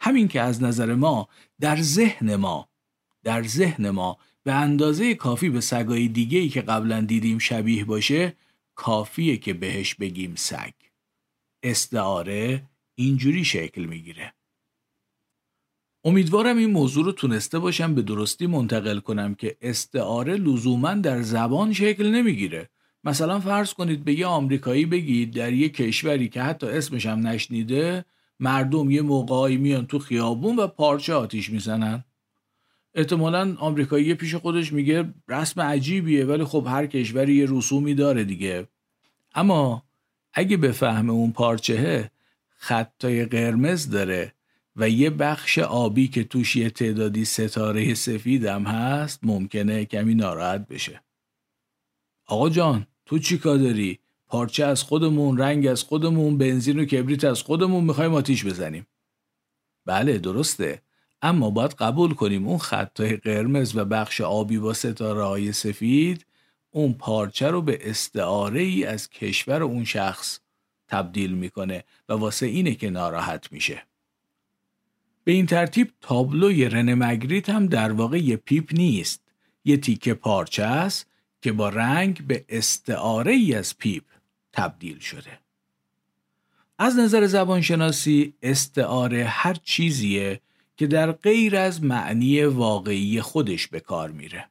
همین 0.00 0.28
که 0.28 0.40
از 0.40 0.62
نظر 0.62 0.94
ما 0.94 1.28
در 1.60 1.82
ذهن 1.82 2.36
ما 2.36 2.68
در 3.24 3.42
ذهن 3.42 3.90
ما 3.90 4.18
به 4.44 4.52
اندازه 4.52 5.14
کافی 5.14 5.48
به 5.48 5.60
سگای 5.60 6.08
دیگه 6.08 6.38
ای 6.38 6.48
که 6.48 6.60
قبلا 6.60 7.00
دیدیم 7.00 7.38
شبیه 7.38 7.84
باشه 7.84 8.36
کافیه 8.74 9.36
که 9.36 9.54
بهش 9.54 9.94
بگیم 9.94 10.34
سگ. 10.36 10.72
استعاره 11.62 12.62
اینجوری 12.94 13.44
شکل 13.44 13.84
می‌گیره. 13.84 14.32
امیدوارم 16.08 16.56
این 16.56 16.70
موضوع 16.70 17.04
رو 17.04 17.12
تونسته 17.12 17.58
باشم 17.58 17.94
به 17.94 18.02
درستی 18.02 18.46
منتقل 18.46 18.98
کنم 18.98 19.34
که 19.34 19.56
استعاره 19.62 20.36
لزوما 20.36 20.94
در 20.94 21.22
زبان 21.22 21.72
شکل 21.72 22.10
نمی‌گیره. 22.10 22.68
مثلا 23.04 23.40
فرض 23.40 23.74
کنید 23.74 24.04
به 24.04 24.18
یه 24.18 24.26
آمریکایی 24.26 24.86
بگید 24.86 25.34
در 25.34 25.52
یه 25.52 25.68
کشوری 25.68 26.28
که 26.28 26.42
حتی 26.42 26.66
اسمش 26.66 27.06
هم 27.06 27.26
نشنیده 27.26 28.04
مردم 28.40 28.90
یه 28.90 29.02
موقعی 29.02 29.56
میان 29.56 29.86
تو 29.86 29.98
خیابون 29.98 30.56
و 30.56 30.66
پارچه 30.66 31.14
آتیش 31.14 31.50
می‌زنن. 31.50 32.04
احتمالا 32.94 33.56
آمریکایی 33.58 34.14
پیش 34.14 34.34
خودش 34.34 34.72
میگه 34.72 35.14
رسم 35.28 35.60
عجیبیه 35.60 36.24
ولی 36.24 36.44
خب 36.44 36.66
هر 36.68 36.86
کشوری 36.86 37.34
یه 37.34 37.46
رسومی 37.48 37.94
داره 37.94 38.24
دیگه. 38.24 38.68
اما 39.34 39.82
اگه 40.32 40.56
به 40.56 40.72
فهم 40.72 41.10
اون 41.10 41.32
پارچهه 41.32 42.10
خطای 42.56 43.24
قرمز 43.24 43.90
داره. 43.90 44.37
و 44.78 44.88
یه 44.88 45.10
بخش 45.10 45.58
آبی 45.58 46.08
که 46.08 46.24
توش 46.24 46.56
یه 46.56 46.70
تعدادی 46.70 47.24
ستاره 47.24 47.94
سفیدم 47.94 48.62
هست 48.62 49.20
ممکنه 49.22 49.84
کمی 49.84 50.14
ناراحت 50.14 50.68
بشه 50.68 51.02
آقا 52.26 52.50
جان 52.50 52.86
تو 53.06 53.18
چی 53.18 53.38
کار 53.38 53.56
داری؟ 53.56 53.98
پارچه 54.26 54.64
از 54.64 54.82
خودمون، 54.82 55.38
رنگ 55.38 55.66
از 55.66 55.82
خودمون، 55.82 56.38
بنزین 56.38 56.78
و 56.78 56.84
کبریت 56.84 57.24
از 57.24 57.42
خودمون 57.42 57.84
می‌خوایم 57.84 58.14
آتیش 58.14 58.44
بزنیم. 58.44 58.86
بله 59.86 60.18
درسته. 60.18 60.82
اما 61.22 61.50
باید 61.50 61.72
قبول 61.72 62.14
کنیم 62.14 62.48
اون 62.48 62.58
خطای 62.58 63.16
قرمز 63.16 63.76
و 63.76 63.84
بخش 63.84 64.20
آبی 64.20 64.58
با 64.58 64.72
ستاره 64.72 65.24
های 65.24 65.52
سفید 65.52 66.26
اون 66.70 66.92
پارچه 66.92 67.48
رو 67.48 67.62
به 67.62 67.90
استعاره 67.90 68.60
ای 68.60 68.84
از 68.84 69.10
کشور 69.10 69.62
اون 69.62 69.84
شخص 69.84 70.40
تبدیل 70.88 71.32
می‌کنه 71.34 71.84
و 72.08 72.12
واسه 72.12 72.46
اینه 72.46 72.74
که 72.74 72.90
ناراحت 72.90 73.52
میشه. 73.52 73.87
به 75.28 75.34
این 75.34 75.46
ترتیب 75.46 75.92
تابلوی 76.00 76.64
رن 76.68 76.94
مگریت 76.94 77.50
هم 77.50 77.66
در 77.66 77.92
واقع 77.92 78.18
یه 78.18 78.36
پیپ 78.36 78.68
نیست. 78.72 79.22
یه 79.64 79.76
تیکه 79.76 80.14
پارچه 80.14 80.62
است 80.62 81.06
که 81.42 81.52
با 81.52 81.68
رنگ 81.68 82.26
به 82.26 82.44
استعاره 82.48 83.32
ای 83.32 83.54
از 83.54 83.78
پیپ 83.78 84.04
تبدیل 84.52 84.98
شده. 84.98 85.38
از 86.78 86.98
نظر 86.98 87.26
زبانشناسی 87.26 88.34
استعاره 88.42 89.24
هر 89.24 89.54
چیزیه 89.54 90.40
که 90.76 90.86
در 90.86 91.12
غیر 91.12 91.56
از 91.56 91.84
معنی 91.84 92.44
واقعی 92.44 93.20
خودش 93.20 93.66
به 93.66 93.80
کار 93.80 94.10
میره. 94.10 94.48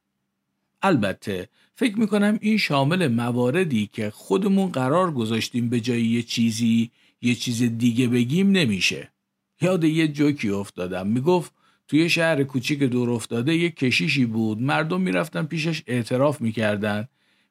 البته 0.82 1.50
فکر 1.76 2.00
می‌کنم 2.00 2.38
این 2.42 2.58
شامل 2.58 3.08
مواردی 3.08 3.90
که 3.94 4.10
خودمون 4.10 4.72
قرار 4.72 5.12
گذاشتیم 5.12 5.70
به 5.70 5.80
جای 5.80 6.06
یه 6.06 6.24
چیزی 6.24 6.92
یه 7.22 7.36
چیز 7.36 7.64
دیگه 7.64 8.08
بگیم 8.08 8.52
نمیشه. 8.52 9.12
یاد 9.62 9.84
یه 9.84 10.08
جوکی 10.08 10.50
افتادم. 10.50 11.08
می‌گفت 11.08 11.54
توی 11.88 12.10
شهر 12.10 12.44
کوچیک 12.44 12.84
دور 12.84 13.10
افتاده 13.10 13.56
یه 13.56 13.70
کشیشی 13.70 14.26
بود. 14.26 14.62
مردم 14.62 15.02
می‌رفتن 15.02 15.44
پیشش 15.44 15.84
اعتراف 15.88 16.42
می‌کردن. 16.42 17.08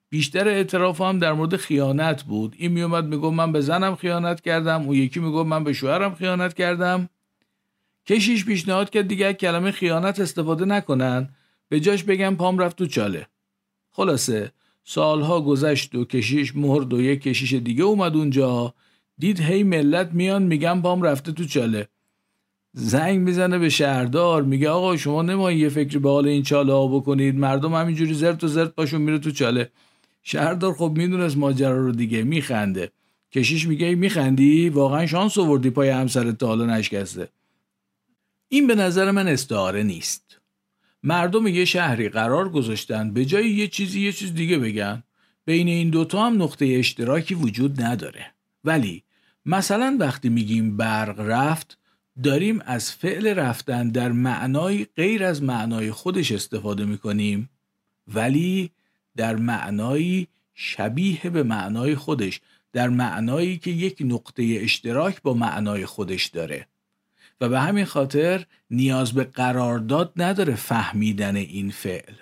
بیشتر 0.09 0.49
اعتراف 0.49 1.01
هم 1.01 1.19
در 1.19 1.33
مورد 1.33 1.57
خیانت 1.57 2.23
بود. 2.23 2.55
این 2.59 2.73
میومد 2.73 3.05
می‌گفت 3.05 3.37
من 3.37 3.53
به 3.53 3.61
زنم 3.61 3.95
خیانت 3.95 4.41
کردم. 4.41 4.83
اون 4.83 4.97
یکی 4.97 5.21
می‌گفت 5.21 5.49
من 5.49 5.65
به 5.65 5.73
شوهرم 5.73 6.15
خیانت 6.15 6.55
کردم. 6.55 7.09
کشیش 8.07 8.45
پیشنهاد 8.45 8.91
کرد 8.91 9.09
دیگه 9.09 9.33
کلمه 9.33 9.71
خیانت 9.71 10.21
استفاده 10.21 10.65
نکنن 10.65 11.29
به 11.69 11.81
جاش 11.81 12.05
بگم 12.05 12.37
پام 12.37 12.59
رفت 12.59 12.77
تو 12.77 12.87
چاله. 12.87 13.27
خلاصه 13.91 14.53
سالها 14.85 15.41
گذشت 15.41 15.95
و 15.95 16.05
کشیش 16.05 16.57
مرد 16.57 16.93
و 16.93 17.01
یک 17.01 17.21
کشیش 17.23 17.53
دیگه 17.53 17.85
اومد 17.85 18.17
اونجا. 18.17 18.75
دید 19.19 19.41
هی 19.41 19.63
ملت 19.63 20.13
میان 20.13 20.43
میگن 20.43 20.81
پام 20.81 21.03
رفته 21.03 21.33
تو 21.33 21.45
چاله. 21.45 21.89
زنگ 22.79 23.21
می‌زنه 23.21 23.59
به 23.59 23.69
شهردار 23.69 24.43
میگه 24.43 24.69
آقا 24.69 24.97
شما 24.97 25.23
نمایی 25.23 25.59
یه 25.59 25.69
فکری 25.69 25.99
به 25.99 26.11
حال 26.11 26.29
این 26.29 26.43
چاله 26.43 26.73
ها 26.73 26.87
بکنید. 26.87 27.35
مردم 27.35 27.75
همینجوری 27.75 28.15
زرت 28.15 28.45
و 28.45 28.49
زرت 28.49 28.75
پاشون 28.75 29.01
میره 29.03 29.19
تو 29.19 29.31
چاله. 29.31 29.71
شهردار 30.23 30.75
خب 30.75 30.93
می‌دونست 30.97 31.37
ماجرا 31.37 31.79
رو 31.79 31.93
دیگه 31.93 32.23
میخنده. 32.23 32.91
کشیش 33.33 33.67
میگه 33.67 33.95
میخندی؟ 33.95 34.69
واقعا 34.69 35.07
شانس 35.07 35.39
آوردی 35.39 35.71
پای 35.71 35.89
همسرت 35.89 36.39
تا 36.39 36.47
حالا 36.47 36.67
نشکسته. 36.67 37.29
این 38.49 38.67
به 38.67 38.75
نظر 38.75 39.11
من 39.11 39.29
استعاره 39.29 39.83
نیست. 39.83 40.41
مردم 41.03 41.47
یه 41.47 41.65
شهری 41.65 42.09
قرار 42.09 42.49
گذاشتن 42.49 43.13
به 43.13 43.25
جای 43.25 43.51
یه 43.51 43.69
چیزی 43.69 44.01
یه 44.01 44.13
چیز 44.13 44.35
دیگه 44.35 44.59
بگن. 44.59 45.03
بین 45.45 45.69
این 45.69 45.91
دوتا 45.91 46.27
هم 46.27 46.43
نقطه 46.43 46.67
اشتراکی 46.79 47.35
وجود 47.35 47.83
نداره. 47.83 48.27
ولی 48.65 49.03
مثلا 49.47 49.97
وقتی 50.01 50.29
میگیم 50.29 50.77
برق 50.77 51.21
رفت 51.21 51.79
داریم 52.23 52.61
از 52.67 52.93
فعل 52.93 53.27
رفتن 53.27 53.89
در 53.89 54.13
معنای 54.13 54.87
غیر 54.97 55.25
از 55.25 55.43
معنای 55.43 55.91
خودش 55.91 56.33
استفاده 56.33 56.85
می‌کنیم 56.85 57.51
ولی 58.09 58.71
در 59.17 59.37
معنایی 59.37 60.29
شبیه 60.55 61.31
به 61.31 61.43
معنای 61.43 61.95
خودش 61.95 62.41
در 62.73 62.89
معنایی 62.89 63.59
که 63.59 63.71
یک 63.71 63.97
نقطه 64.01 64.59
اشتراک 64.61 65.23
با 65.23 65.35
معنای 65.35 65.87
خودش 65.87 66.27
داره. 66.27 66.67
و 67.41 67.49
به 67.49 67.61
همین 67.61 67.85
خاطر 67.85 68.47
نیاز 68.71 69.13
به 69.13 69.25
قرارداد 69.25 70.13
نداره 70.17 70.55
فهمیدن 70.55 71.37
این 71.37 71.71
فعل. 71.71 72.15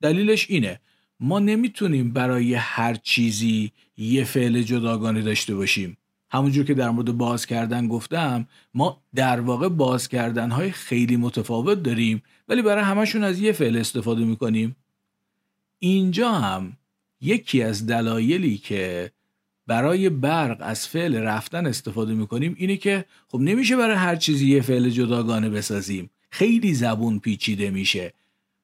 دلیلش 0.00 0.50
اینه 0.50 0.80
ما 1.20 1.38
نمی‌تونیم 1.38 2.12
برای 2.12 2.54
هر 2.54 2.94
چیزی 2.94 3.72
یه 3.96 4.24
فعل 4.24 4.62
جداگانه 4.62 5.22
داشته 5.22 5.54
باشیم. 5.54 5.97
همونجور 6.30 6.64
که 6.64 6.74
در 6.74 6.90
مورد 6.90 7.12
باز 7.12 7.46
کردن 7.46 7.88
گفتم 7.88 8.46
ما 8.74 9.02
در 9.14 9.40
واقع 9.40 9.68
باز 9.68 10.08
کردن 10.08 10.50
های 10.50 10.70
خیلی 10.70 11.16
متفاوت 11.16 11.82
داریم 11.82 12.22
ولی 12.48 12.62
برای 12.62 12.84
همشون 12.84 13.24
از 13.24 13.40
یه 13.40 13.52
فعل 13.52 13.76
استفاده 13.76 14.24
می‌کنیم. 14.24 14.76
اینجا 15.78 16.32
هم 16.32 16.72
یکی 17.20 17.62
از 17.62 17.86
دلایلی 17.86 18.58
که 18.58 19.12
برای 19.66 20.08
برق 20.08 20.56
از 20.60 20.88
فعل 20.88 21.16
رفتن 21.16 21.66
استفاده 21.66 22.14
می‌کنیم 22.14 22.54
اینه 22.58 22.76
که 22.76 23.04
خب 23.28 23.38
نمیشه 23.38 23.76
برای 23.76 23.96
هر 23.96 24.16
چیزی 24.16 24.50
یه 24.50 24.60
فعل 24.60 24.90
جداگانه 24.90 25.48
بسازیم. 25.50 26.10
خیلی 26.30 26.74
زبون 26.74 27.18
پیچیده 27.18 27.70
میشه. 27.70 28.12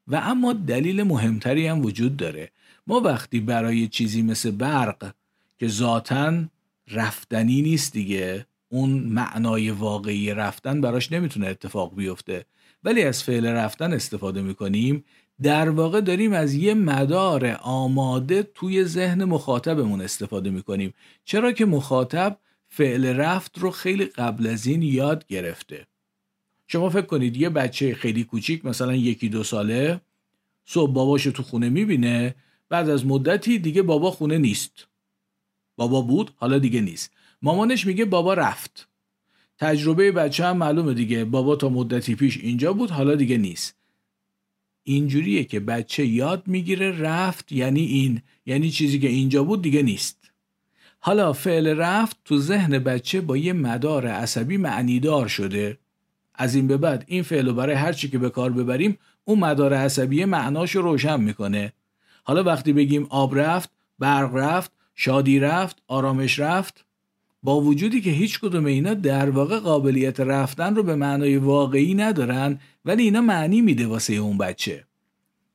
و 0.09 0.17
اما 0.17 0.53
دلیل 0.53 1.03
مهمتری 1.03 1.67
هم 1.67 1.85
وجود 1.85 2.17
داره. 2.17 2.51
ما 2.87 3.01
وقتی 3.01 3.41
برای 3.41 3.89
چیزی 3.89 4.23
مثل 4.23 4.51
برق 4.51 5.15
که 5.59 5.69
ذاتا 5.69 6.45
رفتنی 6.91 7.63
نیست 7.63 7.93
دیگه. 7.93 8.47
اون 8.69 8.91
معنای 8.91 9.71
واقعی 9.71 10.35
رفتن 10.35 10.81
براش 10.81 11.13
نمی‌تونه 11.13 11.47
اتفاق 11.47 11.95
بیفته. 11.95 12.47
ولی 12.85 13.03
از 13.03 13.23
فعل 13.23 13.47
رفتن 13.47 13.93
استفاده 13.93 14.43
می‌کنیم. 14.43 15.05
در 15.43 15.71
واقع 15.71 16.01
داریم 16.01 16.33
از 16.33 16.55
یه 16.55 16.75
مدار 16.75 17.59
آماده 17.63 18.43
توی 18.43 18.85
ذهن 18.85 19.25
مخاطبمون 19.25 20.01
استفاده 20.01 20.51
می‌کنیم. 20.51 20.95
چرا 21.25 21.53
که 21.53 21.65
مخاطب 21.65 22.39
فعل 22.69 23.07
رفت 23.07 23.59
رو 23.59 23.71
خیلی 23.71 24.05
قبل 24.05 24.47
از 24.47 24.67
این 24.67 24.83
یاد 24.83 25.27
گرفته. 25.27 25.87
شما 26.69 26.91
فکر 26.91 27.07
کنید 27.07 27.37
یه 27.37 27.49
بچه 27.49 27.95
خیلی 27.95 28.25
کوچیک 28.25 28.65
مثلا 28.65 28.95
یکی 28.95 29.29
دو 29.29 29.45
ساله 29.45 30.01
صبح 30.65 30.93
باباشو 30.93 31.31
تو 31.31 31.43
خونه 31.43 31.69
می‌بینه 31.69 32.35
بعد 32.69 32.89
از 32.89 33.07
مدتی 33.07 33.59
دیگه 33.59 33.83
بابا 33.83 34.11
خونه 34.11 34.39
نیست. 34.39 34.87
بابا 35.77 36.01
بود؟ 36.01 36.31
حالا 36.37 36.59
دیگه 36.59 36.81
نیست. 36.81 37.13
مامانش 37.43 37.87
میگه 37.87 38.05
بابا 38.05 38.35
رفت. 38.35 38.89
تجربه 39.59 40.13
بچه 40.13 40.45
هم 40.45 40.57
معلومه 40.57 40.95
دیگه. 40.95 41.25
بابا 41.25 41.57
تا 41.57 41.69
مدتی 41.69 42.15
پیش 42.15 42.39
اینجا 42.39 42.73
بود 42.73 42.91
حالا 42.91 43.15
دیگه 43.15 43.39
نیست. 43.39 43.77
اینجوریه 44.83 45.45
که 45.45 45.61
بچه 45.61 46.07
یاد 46.07 46.43
می‌گیره 46.47 46.99
رفت 47.01 47.53
یعنی 47.53 47.85
این. 47.85 48.23
یعنی 48.47 48.71
چیزی 48.71 48.99
که 48.99 49.09
اینجا 49.09 49.45
بود 49.45 49.63
دیگه 49.63 49.83
نیست. 49.83 50.31
حالا 51.01 51.33
فعل 51.33 51.67
رفت 51.67 52.17
تو 52.25 52.39
ذهن 52.39 52.79
بچه 52.79 53.21
با 53.21 53.37
یه 53.37 53.53
مدار 53.53 54.07
عصبی 54.07 54.57
معنیدار 54.57 55.29
شده. 55.29 55.79
از 56.35 56.55
این 56.55 56.67
به 56.67 56.77
بعد 56.77 57.05
این 57.07 57.23
فعل 57.23 57.47
رو 57.47 57.55
برای 57.55 57.75
هر 57.75 57.93
چی 57.93 58.09
که 58.09 58.19
به 58.19 58.31
کار 58.31 58.53
ببریم 58.53 58.99
اون 59.25 59.39
مدار 59.39 59.75
عصبی 59.75 60.25
معناش 60.25 60.77
رو 60.77 60.83
روشن 60.83 61.21
می‌کنه. 61.21 61.73
حالا 62.25 62.43
وقتی 62.43 62.73
بگیم 62.73 63.07
آب 63.11 63.39
رفت 63.39 63.71
برق 63.99 64.35
رفت 64.35 64.73
شادی 64.95 65.39
رفت 65.39 65.83
آرامش 65.89 66.39
رفت. 66.39 66.85
با 67.43 67.61
وجودی 67.61 68.01
که 68.01 68.11
هیچ 68.11 68.41
کدوم 68.41 68.65
اینا 68.65 68.95
در 68.95 69.31
واقع 69.31 69.59
قابلیت 69.59 70.21
رفتن 70.21 70.75
رو 70.75 70.83
به 70.83 70.95
معنای 70.95 71.37
واقعی 71.37 71.95
ندارن 71.95 72.59
ولی 72.85 73.03
اینا 73.03 73.21
معنی 73.21 73.61
میده 73.61 73.87
واسه 73.87 74.15
اون 74.15 74.39
بچه. 74.39 74.85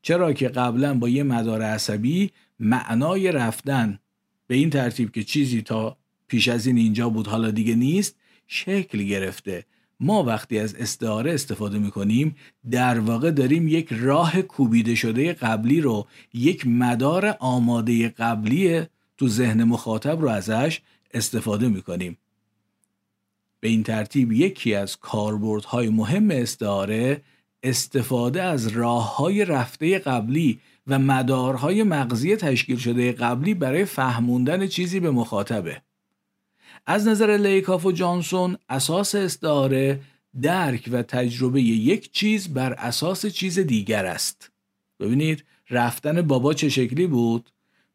چرا 0.01 0.33
که 0.33 0.47
قبلا 0.47 0.93
با 0.93 1.09
یه 1.09 1.23
مدار 1.23 1.61
عصبی 1.61 2.31
معنای 2.59 3.31
رفتن 3.31 3.99
به 4.47 4.55
این 4.55 4.69
ترتیب 4.69 5.11
که 5.11 5.23
چیزی 5.23 5.61
تا 5.61 5.97
پیش 6.27 6.47
از 6.47 6.67
این 6.67 6.77
اینجا 6.77 7.09
بود 7.09 7.27
حالا 7.27 7.51
دیگه 7.51 7.75
نیست 7.75 8.15
شکل 8.47 9.03
گرفته. 9.03 9.65
ما 9.99 10.23
وقتی 10.23 10.59
از 10.59 10.75
استعاره 10.75 11.33
استفاده 11.33 11.79
می‌کنیم 11.79 12.35
در 12.71 12.99
واقع 12.99 13.31
داریم 13.31 13.67
یک 13.67 13.87
راه 13.91 14.41
کوبیده 14.41 14.95
شده 14.95 15.33
قبلی 15.33 15.81
رو 15.81 16.07
یک 16.33 16.67
مدار 16.67 17.35
آماده 17.39 18.09
قبلی 18.09 18.81
تو 19.19 19.27
ذهن 19.27 19.63
مخاطب 19.63 20.21
رو 20.21 20.29
ازش 20.29 20.81
استفاده 21.13 21.69
می‌کنیم. 21.69 22.17
به 23.59 23.67
این 23.67 23.83
ترتیب 23.83 24.31
یکی 24.31 24.75
از 24.75 24.97
کاربردهای 24.97 25.89
مهم 25.89 26.31
استعاره 26.31 27.21
استفاده 27.63 28.43
از 28.43 28.67
راه 28.67 29.17
های 29.17 29.45
رفته 29.45 29.99
قبلی 29.99 30.59
و 30.87 30.99
مدارهای 30.99 31.83
مغزی 31.83 32.35
تشکیل 32.35 32.77
شده 32.77 33.11
قبلی 33.11 33.53
برای 33.53 33.85
فهموندن 33.85 34.67
چیزی 34.67 34.99
به 34.99 35.11
مخاطبه. 35.11 35.81
از 36.85 37.07
نظر 37.07 37.37
لیکاف 37.37 37.85
و 37.85 37.91
جانسون 37.91 38.57
اساس 38.69 39.15
استعاره 39.15 39.99
درک 40.41 40.89
و 40.91 41.03
تجربه 41.03 41.61
یک 41.61 42.11
چیز 42.11 42.53
بر 42.53 42.73
اساس 42.73 43.25
چیز 43.25 43.59
دیگر 43.59 44.05
است. 44.05 44.51
ببینید 44.99 45.45
رفتن 45.69 46.21
بابا 46.21 46.53
چه 46.53 46.69
شکلی 46.69 47.07
بود؟ 47.07 47.49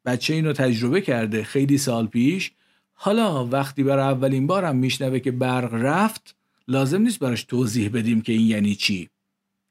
بچه 0.05 0.35
اینو 0.35 0.53
تجربه 0.53 1.01
کرده 1.01 1.45
خیلی 1.45 1.79
سال 1.79 2.07
پیش. 2.07 2.53
حالا 2.93 3.47
وقتی 3.47 3.83
برای 3.83 4.05
اولین 4.05 4.47
بارم 4.47 4.77
میشنوه 4.77 5.19
که 5.19 5.31
برق 5.31 5.75
رفت 5.75 6.37
لازم 6.69 7.03
نیست 7.03 7.19
براش 7.19 7.45
توضیح 7.45 7.89
بدیم 7.89 8.21
که 8.23 8.33
این 8.33 8.47
یعنی 8.47 8.75
چی. 8.75 9.09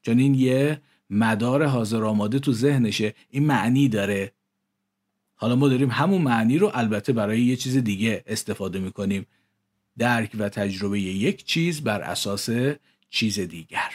چون 0.02 0.18
این 0.18 0.34
یه 0.34 0.80
مدار 1.10 1.66
حاضر 1.66 2.04
آماده 2.04 2.38
تو 2.38 2.52
ذهنشه. 2.52 3.14
این 3.30 3.46
معنی 3.46 3.88
داره. 3.88 4.32
حالا 5.34 5.56
ما 5.56 5.68
داریم 5.68 5.90
همون 5.90 6.22
معنی 6.22 6.58
رو 6.58 6.70
البته 6.74 7.12
برای 7.12 7.42
یه 7.42 7.56
چیز 7.56 7.76
دیگه 7.76 8.24
استفاده 8.26 8.78
می‌کنیم. 8.78 9.26
درک 9.98 10.30
و 10.38 10.48
تجربه 10.48 11.00
یک 11.00 11.44
چیز 11.44 11.80
بر 11.80 12.00
اساس 12.00 12.48
چیز 13.10 13.40
دیگر. 13.40 13.90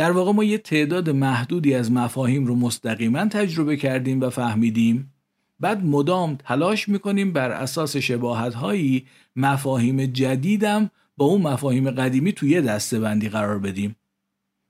در 0.00 0.12
واقع 0.12 0.32
ما 0.32 0.44
یه 0.44 0.58
تعداد 0.58 1.10
محدودی 1.10 1.74
از 1.74 1.92
مفاهیم 1.92 2.46
رو 2.46 2.56
مستقیما 2.56 3.26
تجربه 3.26 3.76
کردیم 3.76 4.20
و 4.20 4.30
فهمیدیم. 4.30 5.12
بعد 5.60 5.84
مدام 5.84 6.36
تلاش 6.36 6.88
می‌کنیم 6.88 7.32
بر 7.32 7.50
اساس 7.50 7.96
شباهت 7.96 8.54
هایی 8.54 9.06
مفاهیم 9.36 10.06
جدیدم 10.06 10.90
با 11.16 11.24
اون 11.24 11.42
مفاهیم 11.42 11.90
قدیمی 11.90 12.32
توی 12.32 12.50
یه 12.50 12.60
دسته 12.60 13.00
بندی 13.00 13.28
قرار 13.28 13.58
بدیم. 13.58 13.96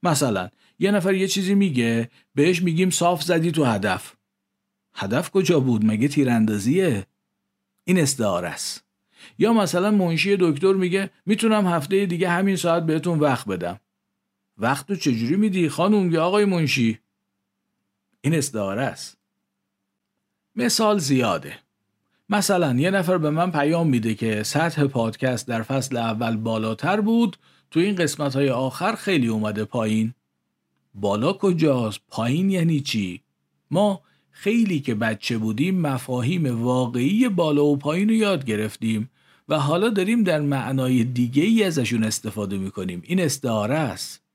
مثلا 0.02 0.48
یه 0.78 0.90
نفر 0.90 1.14
یه 1.14 1.28
چیزی 1.28 1.54
میگه 1.54 2.10
بهش 2.34 2.62
میگیم 2.62 2.90
صاف 2.90 3.22
زدی 3.22 3.52
تو 3.52 3.64
هدف. 3.64 4.14
هدف 4.94 5.30
کجا 5.30 5.60
بود؟ 5.60 5.84
مگه 5.84 6.08
تیراندازیه؟ 6.08 7.06
این 7.84 7.98
استعاره 7.98 8.48
است. 8.48 8.84
یا 9.38 9.52
مثلا 9.52 9.90
منشی 9.90 10.36
دکتر 10.40 10.72
میگه 10.72 11.10
می‌تونم 11.26 11.66
هفته 11.66 12.06
دیگه 12.06 12.28
همین 12.28 12.56
ساعت 12.56 12.86
بهتون 12.86 13.18
وقت 13.18 13.48
بدم. 13.48 13.80
وقت 14.60 14.86
تو 14.86 14.96
چجوری 14.96 15.36
میدی 15.36 15.68
خانوم 15.68 16.10
یا 16.12 16.24
آقای 16.24 16.44
منشی؟ 16.44 16.98
این 18.20 18.34
استعاره 18.34 18.82
است. 18.82 19.18
مثال 20.56 20.98
زیاده. 20.98 21.58
مثلا 22.28 22.74
یه 22.74 22.90
نفر 22.90 23.18
به 23.18 23.30
من 23.30 23.50
پیام 23.50 23.88
میده 23.88 24.14
که 24.14 24.42
سطح 24.42 24.84
پادکست 24.84 25.48
در 25.48 25.62
فصل 25.62 25.96
اول 25.96 26.36
بالاتر 26.36 27.00
بود 27.00 27.36
تو 27.70 27.80
این 27.80 27.94
قسمت 27.94 28.36
های 28.36 28.50
آخر 28.50 28.94
خیلی 28.94 29.26
اومده 29.28 29.64
پایین. 29.64 30.14
بالا 30.94 31.32
کجاست؟ 31.32 32.00
پایین 32.08 32.50
یعنی 32.50 32.80
چی؟ 32.80 33.22
ما 33.70 34.00
خیلی 34.30 34.80
که 34.80 34.94
بچه 34.94 35.38
بودیم 35.38 35.80
مفاهیم 35.80 36.62
واقعی 36.62 37.28
بالا 37.28 37.64
و 37.64 37.76
پایین 37.76 38.08
رو 38.08 38.14
یاد 38.14 38.44
گرفتیم 38.44 39.10
و 39.48 39.58
حالا 39.58 39.88
داریم 39.88 40.24
در 40.24 40.40
معنای 40.40 41.04
دیگه 41.04 41.42
ای 41.42 41.64
ازشون 41.64 42.04
استفاده 42.04 42.58
می‌کنیم. 42.58 43.02
این 43.04 43.20
استعاره 43.20 43.74
است. 43.74 44.29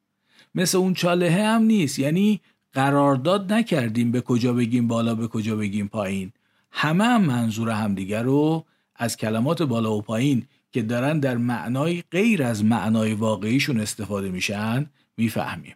مثل 0.56 0.78
اون 0.78 0.94
چالهه 0.94 1.44
هم 1.44 1.62
نیست. 1.62 2.00
یعنی 2.00 2.41
قرارداد 2.74 3.54
نکردیم 3.54 4.12
به 4.12 4.22
کجا 4.22 4.54
بگیم 4.54 4.88
بالا 4.88 5.15
به 5.15 5.28
کجا 5.28 5.56
بگیم 5.56 5.88
پایین. 5.88 6.32
همه 6.72 7.04
هم 7.04 7.22
منظور 7.22 7.70
همدیگر 7.70 8.24
رو 8.24 8.65
از 8.96 9.18
کلمات 9.18 9.63
بالا 9.63 9.94
و 9.94 10.02
پایین 10.02 10.48
که 10.72 10.82
دارن 10.82 11.20
در 11.20 11.38
معنای 11.38 12.04
غیر 12.12 12.44
از 12.44 12.63
معنای 12.63 13.13
واقعیشون 13.13 13.80
استفاده 13.80 14.30
میشن 14.30 14.86
می‌فهمیم. 15.18 15.76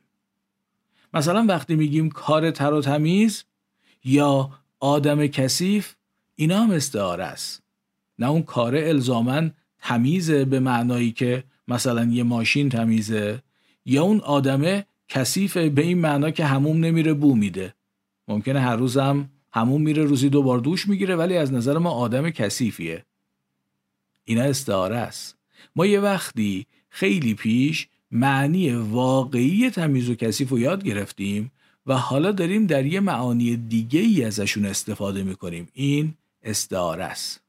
مثلا 1.14 1.46
وقتی 1.46 1.76
میگیم 1.76 2.10
کار 2.10 2.52
تر 2.52 2.74
و 2.74 2.82
تمیز 2.82 3.44
یا 4.04 4.50
آدم 4.80 5.28
کثیف 5.28 5.96
اینا 6.36 6.64
هم 6.64 6.72
استعاره 6.72 7.24
است. 7.24 7.64
نه 8.20 8.30
اون 8.30 8.44
کار 8.44 8.76
الزامن 8.76 9.52
تمیزه 9.82 10.46
به 10.46 10.60
معنایی 10.60 11.12
که 11.12 11.44
مثلا 11.68 12.04
یه 12.06 12.24
ماشین 12.24 12.70
تمیزه 12.70 13.42
یا 13.90 14.04
اون 14.04 14.20
آدمه 14.20 14.86
کثیفه 15.08 15.70
به 15.70 15.82
این 15.82 15.98
معنا 15.98 16.32
که 16.32 16.46
هموم 16.46 16.86
نمیره 16.86 17.14
بو 17.14 17.36
میده. 17.36 17.74
ممکنه 18.28 18.60
هر 18.60 18.76
روزم 18.76 19.30
همون 19.52 19.82
میره 19.82 20.04
روزی 20.04 20.30
دو 20.30 20.44
بار 20.44 20.60
دوش 20.60 20.88
می‌گیره 20.88 21.16
ولی 21.16 21.38
از 21.38 21.54
نظر 21.54 21.78
ما 21.78 21.92
آدم 21.92 22.30
کثیفیه. 22.30 23.06
اینا 24.26 24.44
استعاره 24.44 24.98
است. 24.98 25.38
ما 25.76 25.86
یه 25.86 26.00
وقتی 26.00 26.66
خیلی 26.90 27.34
پیش 27.34 27.88
معنی 28.12 28.74
واقعی 28.74 29.70
تمیز 29.70 30.10
و 30.10 30.16
کثیف 30.16 30.50
رو 30.50 30.60
یاد 30.60 30.84
گرفتیم 30.84 31.52
و 31.86 31.94
حالا 31.94 32.32
داریم 32.32 32.66
در 32.66 32.86
یه 32.86 33.00
معانی 33.00 33.56
دیگه 33.56 34.00
ای 34.00 34.24
ازشون 34.24 34.66
استفاده 34.66 35.24
می‌کنیم. 35.24 35.68
این 35.74 36.14
استعاره 36.44 37.04
است. 37.04 37.42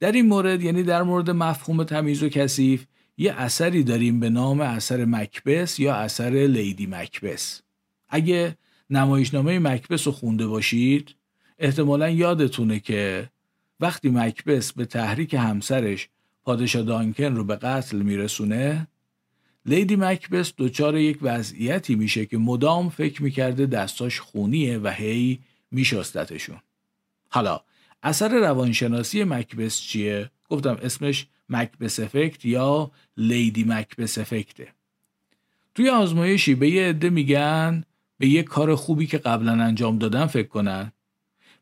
در 0.00 0.12
این 0.12 0.26
مورد 0.26 0.62
یعنی 0.62 0.82
در 0.82 1.02
مورد 1.02 1.30
مفهوم 1.30 1.84
تمیز 1.84 2.22
و 2.22 2.28
کثیف 2.28 2.86
یه 3.18 3.32
اثری 3.32 3.82
داریم 3.82 4.20
به 4.20 4.30
نام 4.30 4.60
اثر 4.60 5.04
مکبس 5.04 5.78
یا 5.78 5.94
اثر 5.94 6.30
لیدی 6.30 6.86
مکبس 6.86 7.62
اگه 8.08 8.56
نمایشنامه 8.90 9.58
مکبس 9.58 10.06
رو 10.06 10.12
خونده 10.12 10.46
باشید 10.46 11.14
احتمالا 11.58 12.08
یادتونه 12.08 12.80
که 12.80 13.30
وقتی 13.80 14.10
مکبس 14.10 14.72
به 14.72 14.84
تحریک 14.84 15.34
همسرش 15.34 16.08
پادشاه 16.44 16.82
دانکن 16.82 17.36
رو 17.36 17.44
به 17.44 17.56
قتل 17.56 17.96
میرسونه 17.96 18.88
لیدی 19.66 19.96
مکبس 19.96 20.52
دچار 20.58 20.96
یک 20.96 21.18
وضعیتی 21.22 21.94
میشه 21.94 22.26
که 22.26 22.38
مدام 22.38 22.88
فکر 22.88 23.22
می‌کرده 23.22 23.66
دستاش 23.66 24.20
خونیه 24.20 24.78
و 24.78 24.88
هی 24.88 25.38
میشستتشون 25.70 26.58
حالا 27.28 27.60
اثر 28.02 28.38
روانشناسی 28.38 29.24
مکبس 29.24 29.80
چیه؟ 29.80 30.30
گفتم 30.48 30.78
اسمش 30.82 31.26
مکبس 31.48 32.00
افکت 32.00 32.44
یا 32.44 32.90
Lady 33.16 33.64
Macbeth 33.64 34.18
effect 34.18 34.61
ه 34.61 34.68
توی 35.74 35.88
آزمایشی 35.88 36.54
به 36.54 36.70
یه 36.70 36.88
عده 36.88 37.10
میگن 37.10 37.84
به 38.18 38.28
یه 38.28 38.42
کار 38.42 38.74
خوبی 38.74 39.06
که 39.06 39.18
قبلا 39.18 39.52
انجام 39.52 39.98
دادن 39.98 40.26
فکر 40.26 40.48
کنن. 40.48 40.92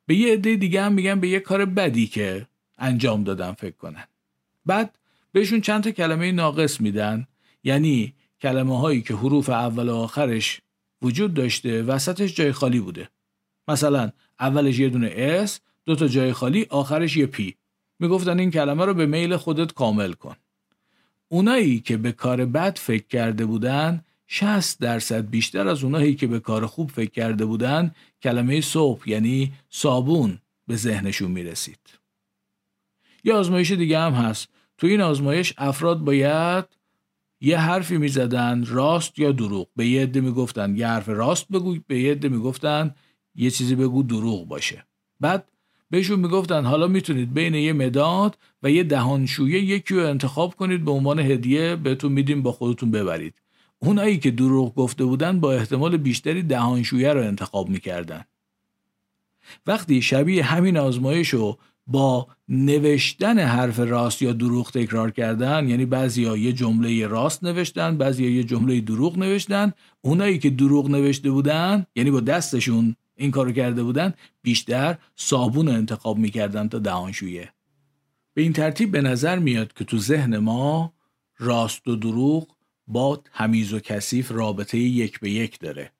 به 0.07 0.14
یه 0.14 0.33
عده 0.33 0.57
دیگه 0.57 0.83
هم 0.83 0.92
میگن 0.92 1.20
به 1.20 1.29
یه 1.29 1.40
کار 1.40 1.64
بدی 1.64 2.07
که 2.07 2.46
انجام 2.79 3.25
دادن 3.25 3.53
فکر 3.53 3.77
کنن. 3.77 4.05
بعد 4.66 4.99
بهشون 5.33 5.61
چند 5.61 5.83
تا 5.83 5.90
کلمه 5.90 6.33
ناقص 6.33 6.81
میدن. 6.81 7.27
یعنی 7.64 8.14
کلمه 8.40 8.79
هایی 8.79 9.03
که 9.03 9.14
حروف 9.14 9.49
اول 9.49 9.88
و 9.88 9.94
آخرش 9.94 10.61
وجود 11.03 11.35
داشته 11.35 11.83
وسطش 11.83 12.35
جای 12.35 12.53
خالی 12.53 12.81
بوده. 12.81 13.09
مثلا 13.68 14.12
اولش 14.40 14.79
یه 14.79 14.88
دونه 14.88 15.12
S 15.16 15.61
دو 15.85 15.96
تا 15.96 16.09
جای 16.09 16.33
خالی 16.33 16.66
آخرش 16.70 17.16
یه 17.16 17.27
P 17.26 17.56
می‌گفتن 17.98 18.38
این 18.38 18.50
کلمه 18.50 18.85
رو 18.85 18.94
به 18.94 19.06
میل 19.06 19.37
خودت 19.37 19.72
کامل 19.72 20.12
کن 20.12 20.37
اونایی 21.28 21.80
که 21.80 21.96
به 21.96 22.12
کار 22.12 22.44
بد 22.46 22.78
فکر 22.78 23.06
کرده 23.06 23.46
بودن 23.46 24.04
60 24.26 24.80
درصد 24.80 25.30
بیشتر 25.30 25.68
از 25.68 25.85
اونایی 25.85 26.14
که 26.14 26.26
به 26.26 26.40
کار 26.40 26.66
خوب 26.66 26.90
فکر 26.90 27.11
کرده 27.11 27.44
بودن 27.44 27.94
کلمه 28.22 28.61
صبح 28.61 29.11
یعنی 29.11 29.52
صابون 29.70 30.38
به 30.66 30.76
ذهنشون 30.76 31.30
می‌رسید. 31.30 31.78
یه 33.24 33.35
آزمایش 33.35 33.72
دیگه 33.72 33.98
هم 33.98 34.12
هست. 34.12 34.48
تو 34.78 34.87
این 34.87 35.00
آزمایش 35.00 35.54
افراد 35.59 35.98
باید 35.98 36.64
یه 37.40 37.59
حرفی 37.59 37.96
می‌زدن 37.96 38.64
راست 38.64 39.18
یا 39.18 39.32
دروغ 39.32 39.68
به 39.76 39.87
یه 39.87 40.02
عده 40.02 40.20
می‌گفتن 40.20 40.76
یه 40.76 40.87
حرف 40.87 41.09
راست 41.09 41.48
بگو 41.48 41.76
به 41.87 42.00
یه 42.00 42.12
عده 42.12 42.28
می‌گفتن 42.28 42.94
یه 43.35 43.50
چیزی 43.50 43.74
بگو 43.74 44.02
دروغ 44.02 44.48
باشه 44.48 44.87
بعد 45.20 45.48
بهشون 45.90 46.20
می‌گفتن 46.20 46.64
حالا 46.64 46.87
می‌تونید 46.87 47.35
بین 47.35 47.55
یه 47.55 47.72
مداد 47.72 48.38
و 48.62 48.70
یه 48.70 48.83
دهانشویه 48.83 49.61
یکی 49.61 49.94
رو 49.94 50.07
انتخاب 50.07 50.55
کنید 50.55 50.85
به 50.85 50.90
عنوان 50.90 51.18
هدیه 51.18 51.77
بهتون 51.77 52.12
میدیم 52.12 52.42
با 52.42 52.53
خودتون 52.53 52.90
ببرید. 52.90 53.35
اونایی 53.79 54.18
که 54.18 54.31
دروغ 54.31 54.75
گفته 54.75 55.05
بودن 55.05 55.40
با 55.40 55.53
احتمال 55.53 55.96
بیشتری 55.96 56.42
دهانشویه 56.42 57.12
رو 57.12 57.20
انتخاب 57.20 57.68
می‌کردن. 57.68 58.25
وقتی 59.66 60.03
شبیه 60.03 60.44
همین 60.44 60.77
آزمایش 60.77 61.29
رو 61.29 61.59
با 61.87 62.27
نوشتن 62.49 63.38
حرف 63.38 63.79
راست 63.79 64.22
یا 64.22 64.33
دروغ 64.33 64.70
تکرار 64.70 65.11
کردن 65.11 65.68
یعنی 65.68 65.87
بعضیا 65.87 66.37
یه 66.37 66.53
جمله 66.53 67.07
راست 67.07 67.44
نوشتن 67.44 67.99
بعضیا 67.99 68.31
یه 68.31 68.44
جمله 68.44 68.81
دروغ 68.81 69.18
نوشتن 69.18 69.72
اونایی 70.01 70.38
که 70.38 70.51
دروغ 70.51 70.90
نوشته 70.90 71.31
بودن 71.31 71.87
یعنی 71.96 72.11
با 72.11 72.20
دستشون 72.20 72.96
این 73.16 73.31
کارو 73.31 73.52
کرده 73.52 73.83
بودن 73.83 74.14
بیشتر 74.42 74.98
صابون 75.16 75.68
انتخاب 75.68 76.18
می‌کردن 76.18 76.68
تا 76.68 76.79
دهانشویه. 76.79 77.52
به 78.35 78.42
این 78.42 78.52
ترتیب 78.52 78.90
به 78.90 79.00
نظر 79.00 79.38
میاد 79.38 79.72
که 79.72 79.85
تو 79.85 79.98
ذهن 79.98 80.38
ما 80.38 80.92
راست 81.38 81.88
و 81.88 81.96
دروغ 81.96 82.48
با 82.87 83.16
تمیز 83.16 83.72
و 83.72 83.81
کثیف 83.81 84.31
رابطه 84.31 84.79
یک 84.79 85.20
به 85.20 85.31
یک 85.31 85.59
داره. 85.59 85.92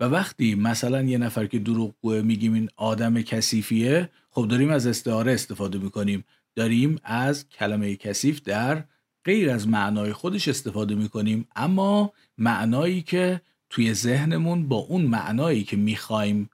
و 0.00 0.04
وقتی 0.04 0.54
مثلا 0.54 1.02
یه 1.02 1.18
نفر 1.18 1.46
که 1.46 1.58
دروغگوه 1.58 2.22
میگیم 2.22 2.54
این 2.54 2.68
آدم 2.76 3.22
کثیفیه 3.22 4.10
خب 4.30 4.48
داریم 4.48 4.70
از 4.70 4.86
استعاره 4.86 5.32
استفاده 5.32 5.78
می‌کنیم. 5.78 6.24
داریم 6.54 6.98
از 7.04 7.48
کلمه 7.48 7.96
کثیف 7.96 8.42
در 8.42 8.84
غیر 9.24 9.50
از 9.50 9.68
معنای 9.68 10.12
خودش 10.12 10.48
استفاده 10.48 10.94
می‌کنیم. 10.94 11.48
اما 11.56 12.12
معنایی 12.38 13.02
که 13.02 13.40
توی 13.76 13.94
ذهنمون 13.94 14.68
با 14.68 14.76
اون 14.76 15.02
معنایی 15.02 15.64
که 15.64 15.76
می‌خوایم 15.76 16.50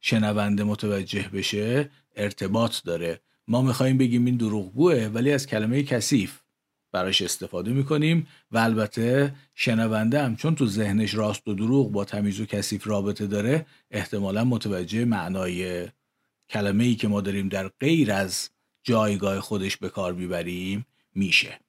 شنونده 0.00 0.64
متوجه 0.64 1.28
بشه 1.28 1.90
ارتباط 2.16 2.82
داره. 2.84 3.20
ما 3.48 3.62
می‌خوایم 3.62 3.98
بگیم 3.98 4.24
این 4.24 4.36
دروغگوه 4.36 5.10
ولی 5.14 5.32
از 5.32 5.46
کلمه 5.46 5.82
کثیف 5.82 6.40
براش 6.92 7.22
استفاده 7.22 7.72
می‌کنیم 7.72 8.26
و 8.50 8.58
البته 8.58 9.34
شنونده 9.54 10.22
هم 10.22 10.36
چون 10.36 10.54
تو 10.54 10.66
ذهنش 10.66 11.14
راست 11.14 11.48
و 11.48 11.54
دروغ 11.54 11.92
با 11.92 12.04
تمیز 12.04 12.40
و 12.40 12.46
کثیف 12.46 12.86
رابطه 12.86 13.26
داره 13.26 13.66
احتمالا 13.90 14.44
متوجه 14.44 15.04
معنای 15.04 15.88
کلمه 16.48 16.84
ای 16.84 16.94
که 16.94 17.08
ما 17.08 17.20
داریم 17.20 17.48
در 17.48 17.68
غیر 17.68 18.12
از 18.12 18.50
جایگاه 18.82 19.40
خودش 19.40 19.76
به 19.76 19.88
کار 19.88 20.12
می‌بریم 20.12 20.86
میشه. 21.14 21.60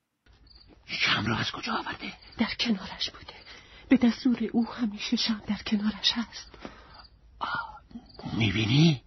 شم 0.86 1.26
را 1.26 1.38
از 1.38 1.52
کجا 1.52 1.74
آورده؟ 1.74 2.14
در 2.40 2.56
کنارش 2.60 3.10
بوده. 3.10 3.35
به 3.90 3.98
دستور 3.98 4.50
او 4.52 4.68
همیشه 4.74 5.16
شم 5.18 5.42
در 5.48 5.58
کنارش 5.68 6.12
هست. 6.12 6.52
می‌بینی؟ 8.38 9.02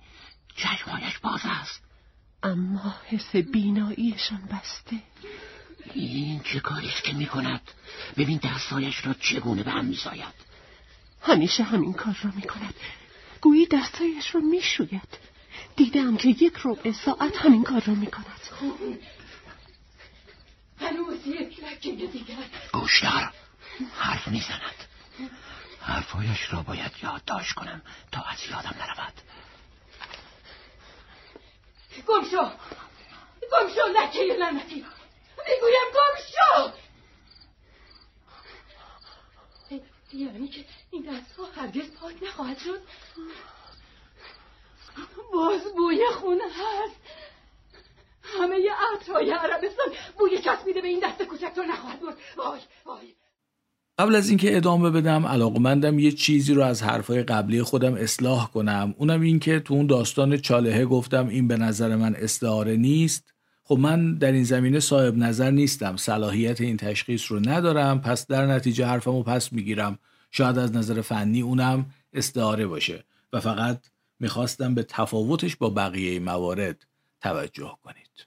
چشمایش 0.57 1.19
باز 1.19 1.41
است. 1.45 1.83
اما 2.43 2.95
حس 3.07 3.37
بیناییشان 3.37 4.43
بسته. 4.53 4.97
این 5.95 6.41
چه 6.41 6.61
کاریست 6.61 7.05
که 7.05 7.13
می‌کند؟ 7.13 7.61
ببین 8.17 8.41
دستایش 8.43 9.07
را 9.07 9.15
چگونه 9.15 9.63
به 9.63 9.71
هم 9.71 9.85
میساید 9.85 10.35
همیشه 11.23 11.63
همین 11.63 11.93
کار 11.93 12.19
را 12.23 12.31
می‌کند. 12.35 12.75
گویی 13.41 13.67
دستایش 13.67 14.35
را 14.35 14.41
می‌شوید. 14.41 15.19
دیدم 15.77 16.17
که 16.17 16.29
یک 16.29 16.55
ربع 16.65 16.93
ساعت 16.93 17.37
همین 17.37 17.65
کار 17.65 17.81
را 17.85 17.95
می‌کند. 17.95 18.41
هنوز 20.81 21.27
یک 21.27 21.65
لکه 21.65 21.91
دیگر. 22.07 22.37
گوشدار. 22.73 23.33
حرف 23.85 24.29
می‌زند. 24.29 24.85
حرفایش 25.81 26.53
را 26.53 26.63
باید 26.63 26.93
یادداشت 27.03 27.53
کنم 27.53 27.83
تا 28.13 28.23
از 28.23 28.39
یادم 28.51 28.75
نرود. 28.81 29.13
گم 32.07 32.25
شو 32.31 32.51
گم 33.53 33.69
شو 33.75 33.89
لکه 33.89 34.35
لعنتی! 34.39 34.87
می‌گویم 35.49 35.89
گم 35.95 36.23
شو 36.33 36.73
یعنی 40.13 40.49
که 40.49 40.65
این 40.91 41.03
دستها 41.03 41.47
هرگز 41.47 41.91
پاک 41.91 42.23
نخواهد 42.23 42.59
شد؟ 42.59 42.83
باز 45.33 45.75
بوی 45.75 46.07
خونه 46.11 46.45
هست. 46.45 46.97
صحرای 49.09 49.31
عربستان 49.31 49.95
بوی 50.19 50.39
چسبیده 50.43 50.81
به 50.81 50.89
این 50.89 51.01
دست 51.01 51.23
کوچک 51.23 51.53
تو 51.55 51.63
نخواهد 51.63 52.01
بود 52.01 52.17
وای 52.37 52.61
وای. 52.85 53.15
قبل 53.99 54.15
از 54.15 54.29
اینکه 54.29 54.57
ادامه 54.57 54.91
بدم 54.91 55.27
علاقمندم 55.27 55.99
یه 55.99 56.13
چیزی 56.13 56.55
رو 56.55 56.63
از 56.63 56.83
حرفای 56.83 57.23
قبلی 57.23 57.63
خودم 57.63 57.95
اصلاح 57.95 58.51
کنم. 58.51 58.95
اونم 58.99 59.21
این 59.21 59.39
که 59.39 59.61
تو 59.61 59.75
اون 59.75 59.87
داستان 59.87 60.37
چالهه 60.37 60.85
گفتم 60.85 61.29
این 61.29 61.49
به 61.49 61.57
نظر 61.57 61.97
من 61.97 62.15
استعاره 62.15 62.77
نیست. 62.77 63.33
خب 63.65 63.79
من 63.79 64.15
در 64.15 64.33
این 64.33 64.45
زمینه 64.45 64.81
صاحب 64.81 65.17
نظر 65.17 65.51
نیستم. 65.51 65.97
صلاحیت 65.97 66.61
این 66.61 66.77
تشخیص 66.77 67.33
رو 67.33 67.41
ندارم. 67.49 68.01
پس 68.01 68.27
در 68.27 68.47
نتیجه 68.47 68.87
حرفمو 68.87 69.23
پس 69.23 69.53
می‌گیرم. 69.53 69.99
شاید 70.31 70.59
از 70.59 70.77
نظر 70.77 71.01
فنی 71.01 71.41
اونم 71.41 71.87
استعاره 72.13 72.67
باشه. 72.67 73.05
و 73.33 73.41
فقط 73.41 73.81
می‌خواستم 74.21 74.75
به 74.75 74.83
تفاوتش 74.83 75.57
با 75.57 75.71
بقیه 75.71 76.21
موارد 76.21 76.87
توجه 77.21 77.79
کنید. 77.83 78.27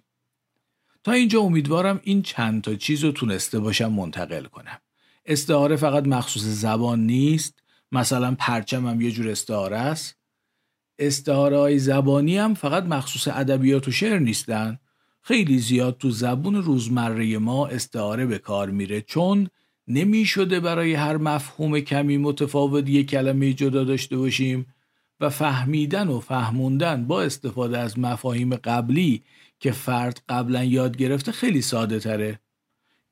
تا 1.03 1.11
اینجا 1.11 1.41
امیدوارم 1.41 1.99
این 2.03 2.21
چند 2.21 2.61
تا 2.61 2.75
چیز 2.75 3.03
رو 3.03 3.11
تونسته 3.11 3.59
باشم 3.59 3.91
منتقل 3.91 4.43
کنم. 4.43 4.79
استعاره 5.25 5.75
فقط 5.75 6.07
مخصوص 6.07 6.41
زبان 6.41 7.05
نیست. 7.05 7.59
مثلا 7.91 8.35
پرچم 8.39 8.87
هم 8.87 9.01
یه 9.01 9.11
جور 9.11 9.29
استعاره 9.29 9.77
است. 9.77 10.17
استعاره 10.99 11.57
های 11.57 11.79
زبانی 11.79 12.37
هم 12.37 12.53
فقط 12.53 12.83
مخصوص 12.83 13.27
ادبیات 13.27 13.87
و 13.87 13.91
شعر 13.91 14.19
نیستن. 14.19 14.79
خیلی 15.21 15.59
زیاد 15.59 15.97
تو 15.97 16.11
زبون 16.11 16.55
روزمره 16.55 17.37
ما 17.37 17.67
استعاره 17.67 18.25
به 18.25 18.37
کار 18.37 18.69
میره 18.69 19.01
چون 19.01 19.49
نمی 19.87 20.25
شده 20.25 20.59
برای 20.59 20.93
هر 20.93 21.17
مفهوم 21.17 21.79
کمی 21.79 22.17
متفاوت 22.17 22.89
یک 22.89 23.09
کلمه 23.09 23.53
جدا 23.53 23.83
داشته 23.83 24.17
باشیم 24.17 24.73
و 25.19 25.29
فهمیدن 25.29 26.07
و 26.07 26.19
فهموندن 26.19 27.07
با 27.07 27.23
استفاده 27.23 27.77
از 27.77 27.99
مفاهیم 27.99 28.55
قبلی 28.55 29.23
که 29.59 29.71
فرد 29.71 30.21
قبلا 30.29 30.63
یاد 30.63 30.97
گرفته 30.97 31.31
خیلی 31.31 31.61
ساده 31.61 31.99
تره. 31.99 32.39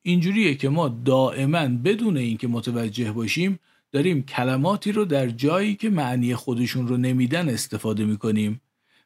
اینجوریه 0.02 0.54
که 0.54 0.68
ما 0.68 0.88
دائما 0.88 1.68
بدون 1.68 2.16
اینکه 2.16 2.48
متوجه 2.48 3.12
باشیم 3.12 3.58
داریم 3.92 4.22
کلماتی 4.22 4.92
رو 4.92 5.04
در 5.04 5.28
جایی 5.28 5.74
که 5.74 5.90
معنی 5.90 6.34
خودشون 6.34 6.88
رو 6.88 6.96
نمیدن 6.96 7.48
استفاده 7.48 8.04
می‌کنیم 8.04 8.60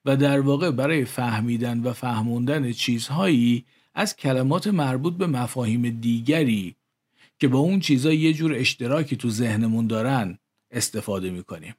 و 0.05 0.17
در 0.17 0.41
واقع 0.41 0.71
برای 0.71 1.05
فهمیدن 1.05 1.81
و 1.81 1.93
فهموندن 1.93 2.73
چیزهایی 2.73 3.65
از 3.95 4.17
کلمات 4.17 4.67
مربوط 4.67 5.15
به 5.15 5.27
مفاهیم 5.27 6.01
دیگری 6.01 6.77
که 7.39 7.49
با 7.49 7.59
اون 7.59 7.81
چیزا 7.81 8.13
یه 8.13 8.33
جور 8.33 8.55
اشتراکی 8.55 9.17
تو 9.17 9.31
ذهنمون 9.31 9.87
دارن 9.87 10.39
استفاده 10.71 11.31
می‌کنیم. 11.31 11.75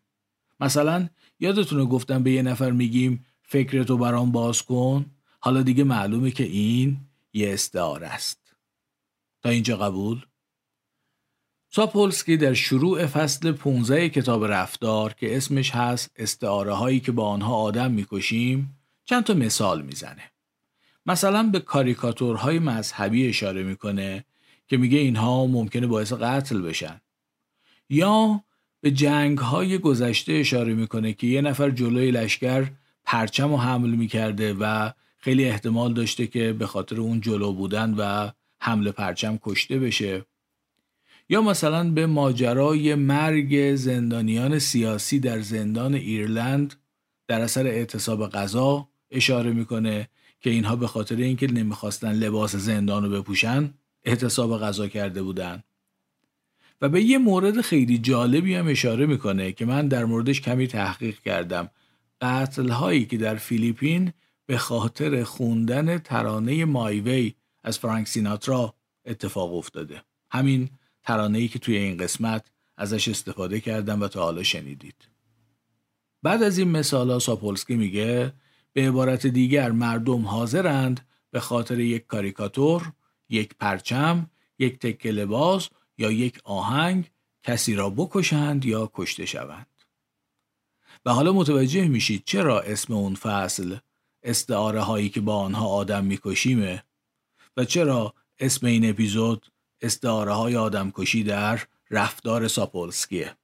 مثلا 0.60 1.10
یادتونه 1.40 1.86
گفتم 1.86 2.24
به 2.24 2.32
یه 2.32 2.42
نفر 2.42 2.72
میگیم 2.72 3.26
فکرتو 3.44 3.98
برام 3.98 4.32
باز 4.32 4.62
کن 4.62 5.06
حالا 5.40 5.62
دیگه 5.62 5.84
معلومه 5.84 6.32
که 6.32 6.44
این 6.44 6.98
یه 7.34 7.54
استعاره 7.54 8.08
است. 8.08 8.45
تا 9.46 9.52
اینجا 9.52 9.78
قبول؟ 9.78 10.26
ساپولسکی 11.70 12.38
در 12.38 12.54
شروع 12.54 13.06
فصل 13.06 13.52
15 13.52 14.10
کتاب 14.10 14.46
رفتار 14.46 15.14
که 15.14 15.38
اسمش 15.38 15.72
هست 15.72 16.12
استعاره 16.16 16.74
هایی 16.74 17.00
که 17.00 17.12
با 17.12 17.28
آنها 17.28 17.56
آدم 17.56 17.92
می‌کشیم 17.92 18.78
چند 19.04 19.24
تا 19.24 19.34
مثال 19.34 19.82
می‌زنه. 19.82 20.32
مثلا 21.06 21.44
به 21.44 21.60
کاریکاتورهای 21.60 22.60
مذهبی 22.60 23.30
اشاره 23.30 23.64
می‌کنه 23.64 24.26
که 24.68 24.78
میگه 24.78 24.98
اینها 24.98 25.46
ممکنه 25.46 25.88
باعث 25.88 26.14
قتل 26.14 26.62
بشن. 26.62 27.02
یا 27.90 28.44
به 28.82 28.92
جنگ 28.92 29.38
های 29.38 29.78
گذشته 29.78 30.34
اشاره 30.34 30.74
می‌کنه 30.74 31.14
که 31.14 31.28
یه 31.28 31.42
نفر 31.42 31.70
جلوی 31.70 32.12
لشکر 32.12 32.72
پرچم 33.04 33.54
و 33.54 33.58
حمل 33.58 33.90
می‌کرده 33.90 34.54
و 34.54 34.92
خیلی 35.18 35.46
احتمال 35.46 35.94
داشته 35.94 36.28
که 36.28 36.54
به 36.54 36.68
خاطر 36.68 37.02
اون 37.02 37.22
جلو 37.22 37.54
بودن 37.54 37.94
و 37.98 38.32
حمل 38.60 38.92
پرچم 38.92 39.40
کشته 39.42 39.80
بشه. 39.80 40.26
یا 41.30 41.42
مثلا 41.42 41.92
به 41.92 42.06
ماجرای 42.06 42.96
مرگ 42.96 43.76
زندانیان 43.76 44.60
سیاسی 44.60 45.20
در 45.20 45.40
زندان 45.40 45.94
ایرلند 45.96 46.74
در 47.28 47.42
اثر 47.42 47.68
اعتصاب 47.68 48.30
غذا 48.30 48.88
اشاره 49.12 49.52
می‌کنه 49.52 50.10
که 50.42 50.50
اینها 50.50 50.76
به 50.76 50.88
خاطر 50.88 51.16
اینکه 51.16 51.48
نمی‌خواستن 51.48 52.12
لباس 52.12 52.56
زندان 52.56 53.04
رو 53.04 53.22
بپوشن 53.22 53.74
اعتصاب 54.04 54.60
غذا 54.60 54.88
کرده 54.88 55.24
بودن. 55.24 55.64
و 56.82 56.90
به 56.90 57.02
یه 57.02 57.18
مورد 57.18 57.62
خیلی 57.62 57.98
جالبی 57.98 58.56
هم 58.56 58.68
اشاره 58.68 59.06
می‌کنه 59.06 59.52
که 59.52 59.66
من 59.66 59.88
در 59.88 60.06
موردش 60.06 60.42
کمی 60.42 60.68
تحقیق 60.68 61.20
کردم. 61.20 61.70
قتل 62.22 62.70
هایی 62.70 63.06
که 63.06 63.18
در 63.18 63.36
فیلیپین 63.36 64.14
به 64.46 64.58
خاطر 64.58 65.24
خوندن 65.24 65.98
ترانه 65.98 66.66
مایوی 66.66 67.34
از 67.66 67.80
فرانک 67.80 68.08
سیناترا 68.08 68.74
اتفاق 69.06 69.56
افتاده 69.56 70.04
همین 70.32 70.70
ترانه 71.04 71.40
ای 71.40 71.48
که 71.48 71.60
توی 71.60 71.78
این 71.78 71.98
قسمت 71.98 72.52
ازش 72.78 73.08
استفاده 73.08 73.60
کردم 73.60 74.02
و 74.02 74.08
تا 74.08 74.24
حالا 74.24 74.44
شنیدید 74.44 75.10
بعد 76.24 76.44
از 76.44 76.58
این 76.58 76.72
مثال 76.72 77.12
ها 77.12 77.20
ساپولسکی 77.20 77.76
میگه 77.76 78.34
به 78.74 78.88
عبارت 78.88 79.28
دیگر 79.28 79.72
مردم 79.72 80.26
حاضرند 80.26 81.08
به 81.32 81.40
خاطر 81.40 81.80
یک 81.80 82.08
کاریکاتور، 82.08 82.92
یک 83.30 83.56
پرچم، 83.60 84.30
یک 84.60 84.80
تکه 84.80 85.12
لباس 85.12 85.70
یا 85.98 86.12
یک 86.12 86.40
آهنگ 86.44 87.12
کسی 87.44 87.76
را 87.76 87.90
بکشند 87.90 88.66
یا 88.66 88.92
کشته 88.94 89.26
شوند. 89.26 89.68
و 91.06 91.14
حالا 91.14 91.34
متوجه 91.34 91.88
میشید 91.88 92.24
چرا 92.26 92.62
اسم 92.62 92.94
اون 92.94 93.16
فصل 93.16 93.78
استعاره 94.24 94.82
هایی 94.82 95.10
که 95.10 95.22
با 95.22 95.38
آنها 95.38 95.68
آدم 95.68 96.06
میکشیمه 96.06 96.84
و 97.58 97.66
چرا 97.66 98.14
اسم 98.40 98.68
این 98.68 98.90
اپیزود 98.90 99.52
استعاره 99.82 100.34
های 100.34 100.56
آدم 100.56 100.92
کشی 100.92 101.24
در 101.24 101.62
رفتار 101.92 102.48
ساپولسکیه؟ 102.48 103.38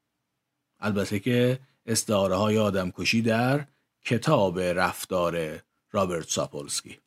البته 0.80 1.20
که 1.20 1.60
استعاره 1.86 2.36
های 2.36 2.58
آدم 2.58 2.92
کشی 2.92 3.22
در 3.22 3.68
کتاب 4.06 4.60
رفتار 4.60 5.62
رابرت 5.92 6.30
ساپولسکی. 6.30 6.98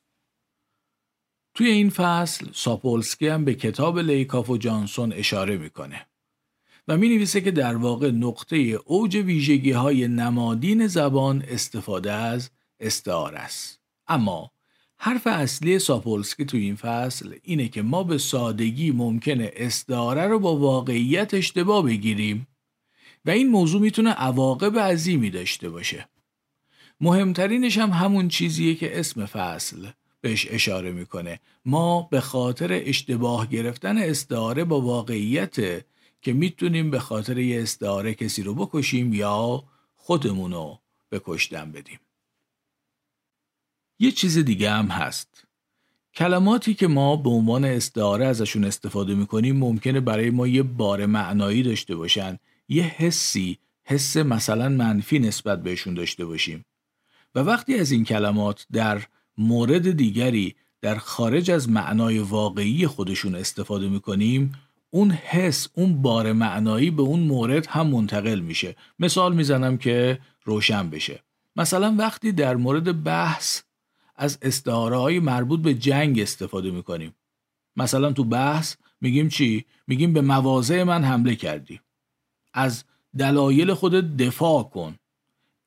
توی 1.53 1.67
این 1.67 1.89
فصل 1.89 2.47
ساپولسکی 2.53 3.27
هم 3.27 3.45
به 3.45 3.55
کتاب 3.55 3.99
لیکاف 3.99 4.49
و 4.49 4.57
جانسون 4.57 5.13
اشاره 5.13 5.57
می‌کنه 5.57 6.07
و 6.87 6.97
می 6.97 7.09
نویسه 7.09 7.41
که 7.41 7.51
در 7.51 7.75
واقع 7.75 8.11
نقطه 8.11 8.57
اوج 8.57 9.15
ویژگی 9.15 9.71
های 9.71 10.07
نمادین 10.07 10.87
زبان 10.87 11.45
استفاده 11.47 12.11
از 12.11 12.49
استعاره 12.79 13.39
است. 13.39 13.79
اما 14.07 14.51
حرف 15.05 15.27
اصلی 15.27 15.79
ساپولسکی 15.79 16.45
تو 16.45 16.57
این 16.57 16.75
فصل 16.75 17.35
اینه 17.43 17.67
که 17.67 17.81
ما 17.81 18.03
به 18.03 18.17
سادگی 18.17 18.91
ممکنه 18.91 19.51
استعاره 19.55 20.27
رو 20.27 20.39
با 20.39 20.57
واقعیت 20.57 21.33
اشتباه 21.33 21.85
بگیریم 21.85 22.47
و 23.25 23.29
این 23.29 23.49
موضوع 23.49 23.81
می‌تونه 23.81 24.09
عواقب 24.09 24.79
عظیمی 24.79 25.29
داشته 25.29 25.69
باشه. 25.69 26.09
مهمترینش 27.01 27.77
هم 27.77 27.89
همون 27.89 28.27
چیزیه 28.27 28.75
که 28.75 28.99
اسم 28.99 29.25
فصل 29.25 29.87
بهش 30.21 30.47
اشاره 30.49 30.91
می‌کنه. 30.91 31.39
ما 31.65 32.07
به 32.11 32.21
خاطر 32.21 32.81
اشتباه 32.85 33.47
گرفتن 33.47 33.97
استعاره 33.97 34.63
با 34.63 34.81
واقعیت 34.81 35.55
که 36.21 36.33
می‌تونیم 36.33 36.91
به 36.91 36.99
خاطر 36.99 37.37
یه 37.37 37.61
استعاره 37.61 38.13
کسی 38.13 38.43
رو 38.43 38.53
بکشیم 38.53 39.13
یا 39.13 39.63
خودمونو 39.95 40.77
به 41.09 41.21
کشتن 41.25 41.71
بدیم. 41.71 41.99
یه 43.99 44.11
چیز 44.11 44.37
دیگه 44.37 44.71
هم 44.71 44.85
هست. 44.85 45.43
کلماتی 46.15 46.73
که 46.73 46.87
ما 46.87 47.15
به 47.15 47.29
عنوان 47.29 47.65
استعاره 47.65 48.25
ازشون 48.25 48.65
استفاده 48.65 49.15
می‌کنیم 49.15 49.57
ممکنه 49.57 49.99
برای 49.99 50.29
ما 50.29 50.47
یه 50.47 50.63
بار 50.63 51.05
معنایی 51.05 51.63
داشته 51.63 51.95
باشن 51.95 52.37
یه 52.69 52.83
حسی 52.83 53.57
حس 53.83 54.17
مثلا 54.17 54.69
منفی 54.69 55.19
نسبت 55.19 55.63
بهشون 55.63 55.93
داشته 55.93 56.25
باشیم. 56.25 56.65
و 57.35 57.39
وقتی 57.39 57.75
از 57.75 57.91
این 57.91 58.03
کلمات 58.03 58.65
در 58.71 59.01
مورد 59.37 59.91
دیگری 59.91 60.55
در 60.81 60.95
خارج 60.95 61.51
از 61.51 61.69
معنای 61.69 62.19
واقعی 62.19 62.87
خودشون 62.87 63.35
استفاده 63.35 63.89
می‌کنیم 63.89 64.51
اون 64.89 65.11
حس 65.11 65.67
اون 65.73 66.01
بار 66.01 66.33
معنایی 66.33 66.91
به 66.91 67.01
اون 67.01 67.19
مورد 67.19 67.65
هم 67.65 67.87
منتقل 67.87 68.39
میشه. 68.39 68.75
مثال 68.99 69.35
می‌زنم 69.35 69.77
که 69.77 70.19
روشن 70.43 70.89
بشه. 70.89 71.23
مثلا 71.55 71.95
وقتی 71.97 72.31
در 72.31 72.55
مورد 72.55 73.03
بحث 73.03 73.61
از 74.15 74.37
استعاره 74.41 74.97
های 74.97 75.19
مربوط 75.19 75.59
به 75.59 75.73
جنگ 75.73 76.19
استفاده 76.19 76.71
می‌کنیم. 76.71 77.15
مثلا 77.75 78.11
تو 78.11 78.23
بحث 78.23 78.75
میگیم 79.01 79.29
چی؟ 79.29 79.65
میگیم 79.87 80.13
به 80.13 80.21
مواضع 80.21 80.83
من 80.83 81.03
حمله 81.03 81.35
کردی. 81.35 81.79
از 82.53 82.83
دلایل 83.17 83.73
خودت 83.73 84.17
دفاع 84.17 84.63
کن. 84.63 84.95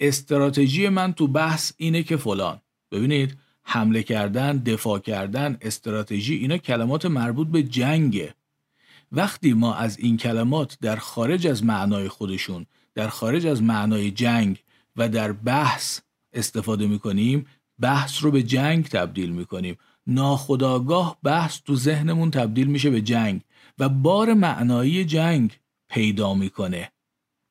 استراتژی 0.00 0.88
من 0.88 1.12
تو 1.12 1.26
بحث 1.26 1.72
اینه 1.76 2.02
که 2.02 2.16
فلان. 2.16 2.60
ببینید 2.92 3.36
حمله 3.62 4.02
کردن 4.02 4.58
دفاع 4.58 4.98
کردن 4.98 5.56
استراتژی 5.60 6.34
اینا 6.34 6.58
کلمات 6.58 7.06
مربوط 7.06 7.48
به 7.48 7.62
جنگه. 7.62 8.34
وقتی 9.12 9.52
ما 9.52 9.74
از 9.74 9.98
این 9.98 10.16
کلمات 10.16 10.78
در 10.80 10.96
خارج 10.96 11.46
از 11.46 11.64
معنای 11.64 12.08
خودشون 12.08 12.66
در 12.94 13.08
خارج 13.08 13.46
از 13.46 13.62
معنای 13.62 14.10
جنگ 14.10 14.62
و 14.96 15.08
در 15.08 15.32
بحث 15.32 16.00
استفاده 16.32 16.86
می‌کنیم 16.86 17.46
بحث 17.80 18.22
رو 18.22 18.30
به 18.30 18.42
جنگ 18.42 18.84
تبدیل 18.84 19.30
می‌کنیم. 19.30 19.76
ناخداگاه 20.06 21.18
بحث 21.22 21.60
تو 21.66 21.76
ذهنمون 21.76 22.30
تبدیل 22.30 22.66
میشه 22.66 22.90
به 22.90 23.00
جنگ 23.00 23.40
و 23.78 23.88
بار 23.88 24.34
معنایی 24.34 25.04
جنگ 25.04 25.58
پیدا 25.88 26.34
می‌کنه. 26.34 26.92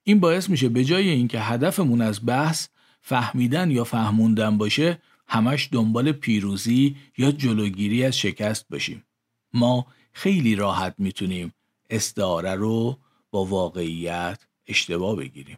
این 0.04 0.20
باعث 0.20 0.50
میشه 0.50 0.70
به 0.70 0.84
جای 0.84 1.10
اینکه 1.10 1.40
هدفمون 1.40 2.02
از 2.02 2.26
بحث 2.26 2.68
فهمیدن 3.02 3.72
یا 3.72 3.84
فهموندن 3.84 4.58
باشه 4.58 5.02
همش 5.28 5.70
دنبال 5.72 6.12
پیروزی 6.12 6.96
یا 7.18 7.32
جلوگیری 7.32 8.04
از 8.04 8.18
شکست 8.18 8.66
باشیم. 8.70 9.04
ما 9.54 9.88
خیلی 10.14 10.56
راحت 10.56 10.96
می‌تونیم 10.98 11.54
استعاره 11.90 12.56
رو 12.56 12.98
با 13.32 13.46
واقعیت 13.46 14.40
اشتباه 14.68 15.16
بگیریم. 15.16 15.58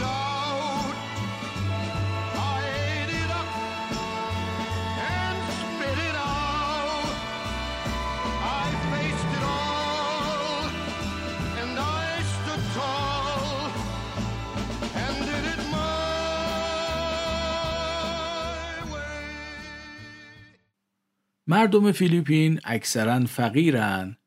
مردم 21.51 21.91
فیلیپین 21.91 22.59
اکثرا 22.63 23.25
فقیرن 23.25 24.17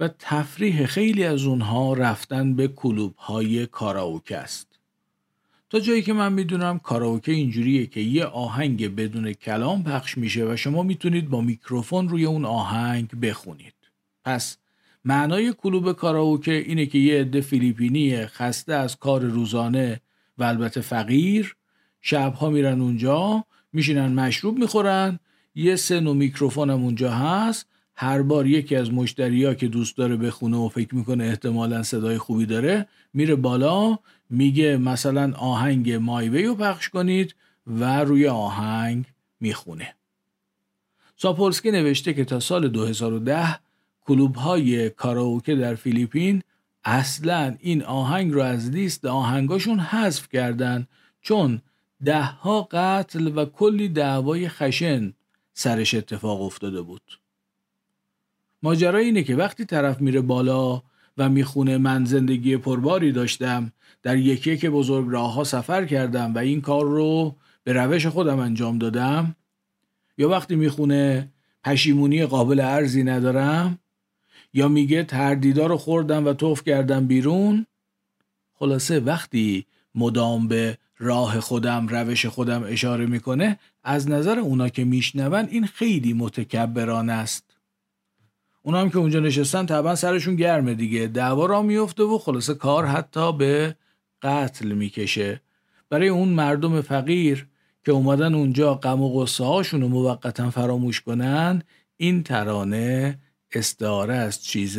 و 0.00 0.08
تفریح 0.18 0.86
خیلی 0.86 1.24
از 1.24 1.44
اونها 1.44 1.92
رفتن 1.92 2.54
به 2.54 2.68
کلوب 2.68 3.16
های 3.16 3.66
کاراوکه 3.66 4.36
است. 4.36 4.78
تا 5.70 5.80
جایی 5.80 6.02
که 6.02 6.12
من 6.12 6.32
می‌دونم 6.32 6.78
کاراوکه 6.78 7.32
اینجوریه 7.32 7.86
که 7.86 8.00
یه 8.00 8.24
آهنگ 8.24 8.94
بدون 8.94 9.32
کلام 9.32 9.84
پخش 9.84 10.18
میشه 10.18 10.44
و 10.44 10.56
شما 10.56 10.82
می‌تونید 10.82 11.28
با 11.28 11.40
میکروفون 11.40 12.08
روی 12.08 12.24
اون 12.24 12.44
آهنگ 12.44 13.20
بخونید. 13.20 13.74
پس 14.24 14.56
معنای 15.04 15.54
کلوب 15.58 15.92
کاراوکه 15.92 16.52
اینه 16.52 16.86
که 16.86 16.98
یه 16.98 17.20
عده 17.20 17.40
فیلیپینی 17.40 18.26
خسته 18.26 18.74
از 18.74 18.96
کار 18.96 19.20
روزانه 19.20 20.00
و 20.38 20.44
البته 20.44 20.80
فقیر 20.80 21.56
شبها 22.00 22.50
میرن 22.50 22.80
اونجا 22.80 23.44
میشینن 23.72 24.12
مشروب 24.12 24.58
می‌خورن 24.58 25.18
یه 25.54 25.76
سن 25.76 26.06
و 26.06 26.14
میکروفون 26.14 26.70
هم 26.70 26.82
اونجا 26.82 27.12
هست. 27.12 27.66
هر 27.94 28.22
بار 28.22 28.46
یکی 28.46 28.76
از 28.76 28.92
مشتریا 28.92 29.54
که 29.54 29.68
دوست 29.68 29.96
داره 29.96 30.16
بخونه 30.16 30.56
و 30.56 30.68
فکر 30.68 30.94
می‌کنه 30.94 31.24
احتمالا 31.24 31.82
صدای 31.82 32.18
خوبی 32.18 32.46
داره 32.46 32.86
میره 33.12 33.34
بالا 33.34 33.98
میگه 34.30 34.76
مثلا 34.76 35.32
آهنگ 35.36 35.92
مایوی 35.92 36.44
رو 36.44 36.54
پخش 36.54 36.88
کنید 36.88 37.34
و 37.66 38.04
روی 38.04 38.28
آهنگ 38.28 39.04
می‌خونه. 39.40 39.94
ساپولسکی 41.16 41.70
نوشته 41.70 42.14
که 42.14 42.24
تا 42.24 42.40
سال 42.40 42.68
2010 42.68 43.58
کلوب 44.06 44.34
های 44.34 44.90
کاراوکه 44.90 45.54
در 45.54 45.74
فیلیپین 45.74 46.42
اصلا 46.84 47.56
این 47.60 47.82
آهنگ 47.82 48.32
رو 48.32 48.42
از 48.42 48.70
لیست 48.70 49.04
آهنگاشون 49.04 49.80
حذف 49.80 50.28
کردن 50.28 50.86
چون 51.20 51.62
دهها 52.04 52.68
قتل 52.70 53.32
و 53.36 53.44
کلی 53.44 53.88
دعوای 53.88 54.48
خشن 54.48 55.12
سرش 55.54 55.94
اتفاق 55.94 56.42
افتاده 56.42 56.82
بود. 56.82 57.20
ماجرا 58.62 58.98
اینه 58.98 59.22
که 59.22 59.36
وقتی 59.36 59.64
طرف 59.64 60.00
میره 60.00 60.20
بالا 60.20 60.82
و 61.18 61.28
می‌خونه 61.28 61.78
من 61.78 62.04
زندگی 62.04 62.56
پرباری 62.56 63.12
داشتم 63.12 63.72
در 64.02 64.16
یکی 64.16 64.52
یک 64.52 64.66
بزرگ 64.66 65.06
راه 65.10 65.34
ها 65.34 65.44
سفر 65.44 65.84
کردم 65.84 66.34
و 66.34 66.38
این 66.38 66.60
کار 66.60 66.84
رو 66.84 67.36
به 67.64 67.72
روش 67.72 68.06
خودم 68.06 68.38
انجام 68.38 68.78
دادم 68.78 69.36
یا 70.18 70.28
وقتی 70.28 70.56
می‌خونه 70.56 71.32
پشیمونی 71.64 72.26
قابل 72.26 72.60
ارزی 72.60 73.04
ندارم 73.04 73.78
یا 74.54 74.68
میگه 74.68 75.04
تردیدا 75.04 75.66
رو 75.66 75.76
خوردم 75.76 76.26
و 76.26 76.32
توف 76.32 76.62
کردم 76.62 77.06
بیرون 77.06 77.66
خلاصه 78.54 79.00
وقتی 79.00 79.66
مدام 79.94 80.48
به 80.48 80.78
راه 80.98 81.40
خودم 81.40 81.88
روش 81.88 82.26
خودم 82.26 82.62
اشاره 82.66 83.06
می‌کنه 83.06 83.58
از 83.82 84.10
نظر 84.10 84.38
اونا 84.38 84.68
که 84.68 84.84
میشنون 84.84 85.46
این 85.50 85.66
خیلی 85.66 86.12
متکبران 86.12 87.10
است. 87.10 87.56
اونا 88.62 88.80
هم 88.80 88.90
که 88.90 88.98
اونجا 88.98 89.20
نشستن 89.20 89.66
طبعا 89.66 89.94
سرشون 89.94 90.36
گرمه 90.36 90.74
دیگه. 90.74 91.06
دعوا 91.06 91.46
را 91.46 91.62
میفته 91.62 92.02
و 92.02 92.18
خلاصه 92.18 92.54
کار 92.54 92.86
حتی 92.86 93.32
به 93.32 93.76
قتل 94.22 94.72
می‌کشه. 94.72 95.40
برای 95.90 96.08
اون 96.08 96.28
مردم 96.28 96.80
فقیر 96.80 97.46
که 97.84 97.92
اومدن 97.92 98.34
اونجا 98.34 98.74
غم 98.74 99.02
و 99.02 99.08
غصه 99.08 99.44
هاشون 99.44 99.80
رو 99.80 99.88
موقتا 99.88 100.50
فراموش 100.50 101.00
کنن 101.00 101.62
این 101.96 102.22
ترانه 102.22 103.18
استعاره 103.52 104.14
از 104.14 104.44
چیز 104.44 104.78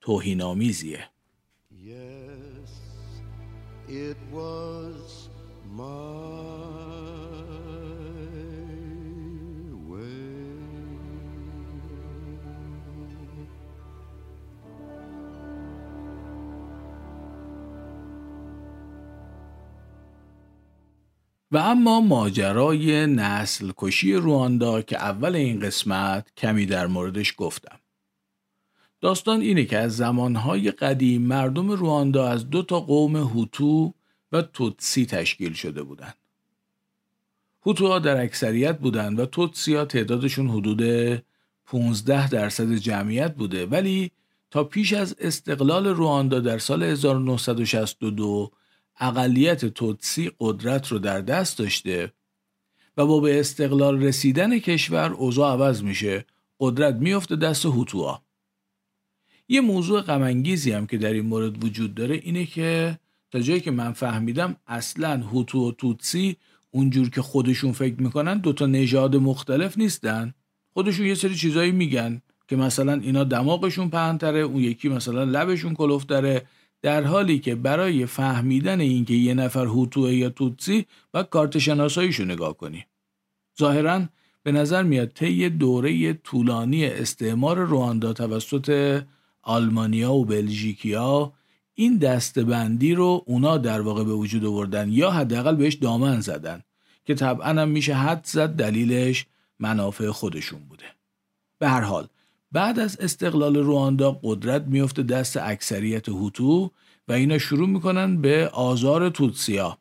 توهینآمیزیه. 0.00 1.08
Yes, 1.72 2.70
و 21.50 21.56
اما 21.56 22.00
ماجرای 22.00 23.06
نسل 23.06 23.72
کشی 23.76 24.14
رواندا 24.14 24.82
که 24.82 24.96
اول 24.96 25.36
این 25.36 25.60
قسمت 25.60 26.28
کمی 26.36 26.66
در 26.66 26.86
موردش 26.86 27.34
گفتم. 27.36 27.78
داستان 29.00 29.40
اینه 29.40 29.64
که 29.64 29.78
از 29.78 29.96
زمانهای 29.96 30.70
قدیم 30.70 31.22
مردم 31.22 31.70
رواندا 31.70 32.28
از 32.28 32.50
دو 32.50 32.62
تا 32.62 32.80
قوم 32.80 33.16
هوتو 33.16 33.94
و 34.32 34.42
توتسی 34.42 35.06
تشکیل 35.06 35.52
شده 35.52 35.82
بودند. 35.82 36.14
هوتوها 37.66 37.98
در 37.98 38.20
اکثریت 38.20 38.78
بودند 38.78 39.20
و 39.20 39.26
توتسی 39.26 39.74
ها 39.74 39.84
تعدادشون 39.84 40.48
حدود 40.48 40.82
15 41.66 42.28
درصد 42.28 42.74
جمعیت 42.74 43.34
بوده 43.34 43.66
ولی 43.66 44.10
تا 44.50 44.64
پیش 44.64 44.92
از 44.92 45.16
استقلال 45.18 45.86
رواندا 45.86 46.40
در 46.40 46.58
سال 46.58 46.82
1962 46.82 48.52
اقلیت 49.00 49.64
توتسی 49.64 50.30
قدرت 50.40 50.88
رو 50.88 50.98
در 50.98 51.20
دست 51.20 51.58
داشته 51.58 52.12
و 52.96 53.06
با 53.06 53.20
به 53.20 53.40
استقلال 53.40 54.02
رسیدن 54.02 54.58
کشور 54.58 55.12
اوضاع 55.12 55.52
عوض 55.52 55.82
میشه. 55.82 56.24
قدرت 56.60 56.94
میفته 56.94 57.36
دست 57.36 57.66
هوتوها 57.66 58.22
یه 59.48 59.60
موضوع 59.60 60.00
غمانگیزی 60.00 60.72
هم 60.72 60.86
که 60.86 60.98
در 60.98 61.12
این 61.12 61.26
مورد 61.26 61.64
وجود 61.64 61.94
داره 61.94 62.14
اینه 62.14 62.46
که 62.46 62.98
تا 63.30 63.40
جایی 63.40 63.60
که 63.60 63.70
من 63.70 63.92
فهمیدم 63.92 64.56
اصلا 64.66 65.22
هوتو 65.22 65.68
و 65.68 65.72
توتسی 65.72 66.36
اونجور 66.70 67.10
که 67.10 67.22
خودشون 67.22 67.72
فکر 67.72 68.02
می‌کنن 68.02 68.38
دوتا 68.38 68.66
نژاد 68.66 69.16
مختلف 69.16 69.78
نیستن. 69.78 70.34
خودشون 70.72 71.06
یه 71.06 71.14
سری 71.14 71.34
چیزایی 71.34 71.72
میگن 71.72 72.22
که 72.48 72.56
مثلا 72.56 72.92
اینا 72.92 73.24
دماغشون 73.24 73.90
پهنتره 73.90 74.40
اون 74.40 74.62
یکی 74.62 74.88
مثلا 74.88 75.24
لبشون 75.24 75.74
کلفتره 75.74 76.46
در 76.82 77.04
حالی 77.04 77.38
که 77.38 77.54
برای 77.54 78.06
فهمیدن 78.06 78.80
اینکه 78.80 79.14
یه 79.14 79.34
نفر 79.34 79.66
هوتوه 79.66 80.14
یا 80.14 80.30
توتسی 80.30 80.86
و 81.14 81.22
کارت 81.22 81.58
شناساییشو 81.58 82.24
نگاه 82.24 82.56
کنی. 82.56 82.86
ظاهرا 83.58 84.02
به 84.42 84.52
نظر 84.52 84.82
میاد 84.82 85.08
طی 85.08 85.48
دوره 85.48 86.12
طولانی 86.12 86.86
استعمار 86.86 87.58
رواندا 87.58 88.12
توسط 88.12 89.00
آلمانیا 89.42 90.12
و 90.12 90.24
بلژیکیا 90.24 91.32
این 91.74 91.96
دستبندی 91.96 92.94
رو 92.94 93.24
اونا 93.26 93.58
در 93.58 93.80
واقع 93.80 94.04
به 94.04 94.12
وجود 94.12 94.44
آوردن 94.44 94.88
یا 94.92 95.10
حداقل 95.10 95.56
بهش 95.56 95.74
دامن 95.74 96.20
زدن 96.20 96.62
که 97.04 97.14
طبعا 97.14 97.48
هم 97.48 97.68
میشه 97.68 97.94
حد 97.94 98.24
زد 98.24 98.56
دلیلش 98.56 99.26
منافع 99.58 100.10
خودشون 100.10 100.60
بوده. 100.60 100.84
به 101.58 101.68
هر 101.68 101.80
حال 101.80 102.08
بعد 102.52 102.78
از 102.78 102.96
استقلال 103.00 103.56
رواندا 103.56 104.20
قدرت 104.22 104.62
میفته 104.66 105.02
دست 105.02 105.36
اکثریت 105.36 106.08
هوتو 106.08 106.70
و 107.08 107.12
اینا 107.12 107.38
شروع 107.38 107.68
می‌کنن 107.68 108.20
به 108.20 108.48
آزار 108.48 109.08
توتسیا. 109.08 109.78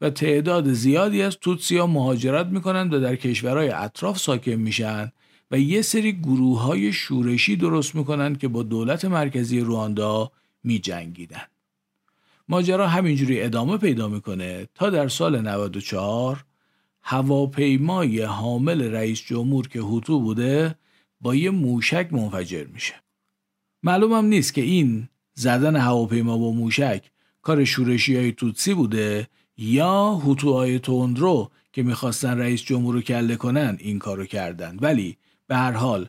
و 0.00 0.10
تعداد 0.10 0.72
زیادی 0.72 1.22
از 1.22 1.36
توتسیا 1.36 1.86
مهاجرت 1.86 2.46
می‌کنن 2.46 2.90
و 2.90 3.00
در 3.00 3.16
کشورهای 3.16 3.68
اطراف 3.68 4.18
ساکن 4.18 4.52
میشن 4.52 5.12
و 5.50 5.58
یه 5.58 5.82
سری 5.82 6.12
گروه 6.12 6.62
های 6.62 6.92
شورشی 6.92 7.56
درست 7.56 7.94
می‌کنن 7.94 8.36
که 8.36 8.48
با 8.48 8.62
دولت 8.62 9.04
مرکزی 9.04 9.60
رواندا 9.60 10.30
میجنگیدن. 10.64 11.42
ماجرا 12.48 12.88
همینجوری 12.88 13.42
ادامه 13.42 13.76
پیدا 13.76 14.08
می‌کنه 14.08 14.68
تا 14.74 14.90
در 14.90 15.08
سال 15.08 15.40
94 15.40 16.44
هواپیمای 17.02 18.22
حامل 18.22 18.82
رئیس 18.82 19.22
جمهور 19.22 19.68
که 19.68 19.80
هوتو 19.80 20.20
بوده 20.20 20.74
با 21.20 21.34
یه 21.34 21.50
موشک 21.50 22.08
منفجر 22.10 22.64
میشه. 22.64 22.94
معلومم 23.82 24.24
نیست 24.24 24.54
که 24.54 24.62
این 24.62 25.08
زدن 25.34 25.76
هواپیما 25.76 26.38
با 26.38 26.52
موشک 26.52 27.10
کار 27.42 27.64
شورشی 27.64 28.16
های 28.16 28.32
توتسی 28.32 28.74
بوده 28.74 29.28
یا 29.56 30.14
هوتوهای 30.14 30.78
تندرو 30.78 31.50
که 31.72 31.82
می‌خواستن 31.82 32.38
رئیس 32.38 32.62
جمهور 32.62 32.94
رو 32.94 33.00
کله 33.00 33.36
کنن 33.36 33.76
این 33.80 33.98
کارو 33.98 34.24
کردن. 34.24 34.76
ولی 34.80 35.16
به 35.46 35.56
هر 35.56 35.72
حال 35.72 36.08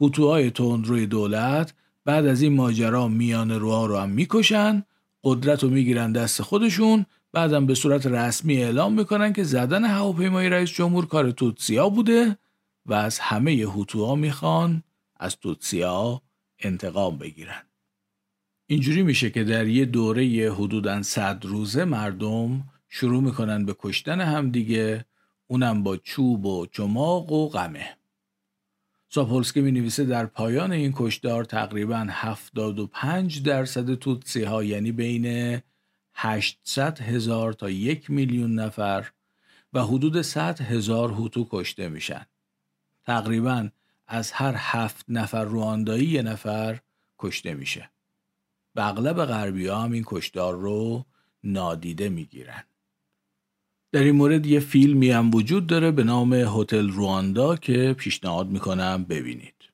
هوتوهای 0.00 0.50
تندروی 0.50 1.06
دولت 1.06 1.74
بعد 2.04 2.26
از 2.26 2.42
این 2.42 2.52
ماجرا 2.52 3.08
میان 3.08 3.50
روها 3.50 3.86
رو 3.86 3.96
هم 3.96 4.08
می‌کشن 4.08 4.82
قدرت 5.24 5.62
رو 5.62 5.70
می‌گیرن 5.70 6.12
دست 6.12 6.42
خودشون 6.42 7.06
بعدم 7.32 7.66
به 7.66 7.74
صورت 7.74 8.06
رسمی 8.06 8.56
اعلام 8.56 8.92
می‌کنن 8.92 9.32
که 9.32 9.44
زدن 9.44 9.84
هواپیمای 9.84 10.48
رئیس 10.48 10.70
جمهور 10.70 11.06
کار 11.06 11.30
توتسیا 11.30 11.88
بوده. 11.88 12.36
و 12.86 12.94
از 12.94 13.18
همه 13.18 13.52
هوتوها 13.52 14.14
می‌خوان 14.14 14.82
از 15.16 15.36
توتسیا 15.36 16.22
انتقام 16.58 17.18
بگیرن 17.18 17.62
اینجوری 18.66 19.02
میشه 19.02 19.30
که 19.30 19.44
در 19.44 19.66
یه 19.66 19.84
دوره 19.84 20.52
حدوداً 20.52 21.02
صد 21.02 21.44
روزه 21.44 21.84
مردم 21.84 22.64
شروع 22.88 23.22
می‌کنن 23.22 23.64
به 23.66 23.76
کشتن 23.78 24.20
همدیگه 24.20 25.04
اونم 25.46 25.82
با 25.82 25.96
چوب 25.96 26.46
و 26.46 26.66
چماق 26.66 27.32
و 27.32 27.48
غمه 27.48 27.96
ساپولسکی 29.08 29.60
می 29.60 29.72
نویسه 29.72 30.04
در 30.04 30.26
پایان 30.26 30.72
این 30.72 30.92
کشدار 30.96 31.44
تقریبا 31.44 32.06
75 32.10 33.42
درصد 33.42 33.94
توتسی 33.94 34.42
ها 34.42 34.64
یعنی 34.64 34.92
بین 34.92 35.58
800 36.14 37.00
هزار 37.00 37.52
تا 37.52 37.70
یک 37.70 38.10
میلیون 38.10 38.54
نفر 38.54 39.10
و 39.72 39.84
حدود 39.84 40.22
100 40.22 40.60
هزار 40.60 41.10
هوتو 41.10 41.46
کشته 41.50 41.88
میشن. 41.88 42.26
تقریبا 43.06 43.68
از 44.06 44.32
هر 44.32 44.54
هفت 44.56 45.04
نفر 45.08 45.44
رواندایی 45.44 46.06
یه 46.06 46.22
نفر 46.22 46.80
کشته 47.18 47.54
میشه. 47.54 47.90
به 48.74 48.86
اغلب 48.88 49.24
غربی 49.24 49.66
ها 49.66 49.82
هم 49.82 49.92
این 49.92 50.04
کشدار 50.06 50.54
رو 50.54 51.06
نادیده 51.44 52.08
می‌گیرن. 52.08 52.64
در 53.92 54.02
این 54.02 54.16
مورد 54.16 54.46
یه 54.46 54.60
فیلمی 54.60 55.10
هم 55.10 55.34
وجود 55.34 55.66
داره 55.66 55.90
به 55.90 56.04
نام 56.04 56.32
هتل 56.32 56.90
رواندا 56.90 57.56
که 57.56 57.94
پیشنهاد 57.98 58.48
می‌کنم 58.48 59.04
ببینید. 59.04 59.71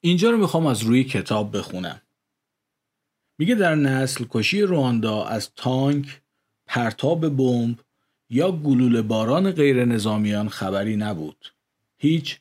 اینجا 0.00 0.30
رو 0.30 0.36
می‌خوام 0.36 0.66
از 0.66 0.82
روی 0.82 1.04
کتاب 1.04 1.56
بخونم. 1.56 2.00
میگه 3.38 3.54
در 3.54 3.74
نسل 3.74 4.24
کشی 4.30 4.62
رواندا 4.62 5.24
از 5.24 5.50
تانک، 5.56 6.20
پرتاب 6.66 7.28
بمب 7.36 7.78
یا 8.30 8.52
گلوله 8.52 9.02
باران 9.02 9.50
غیر 9.50 9.84
نظامیان 9.84 10.48
خبری 10.48 10.96
نبود. 10.96 11.52
هیچ 11.98 12.38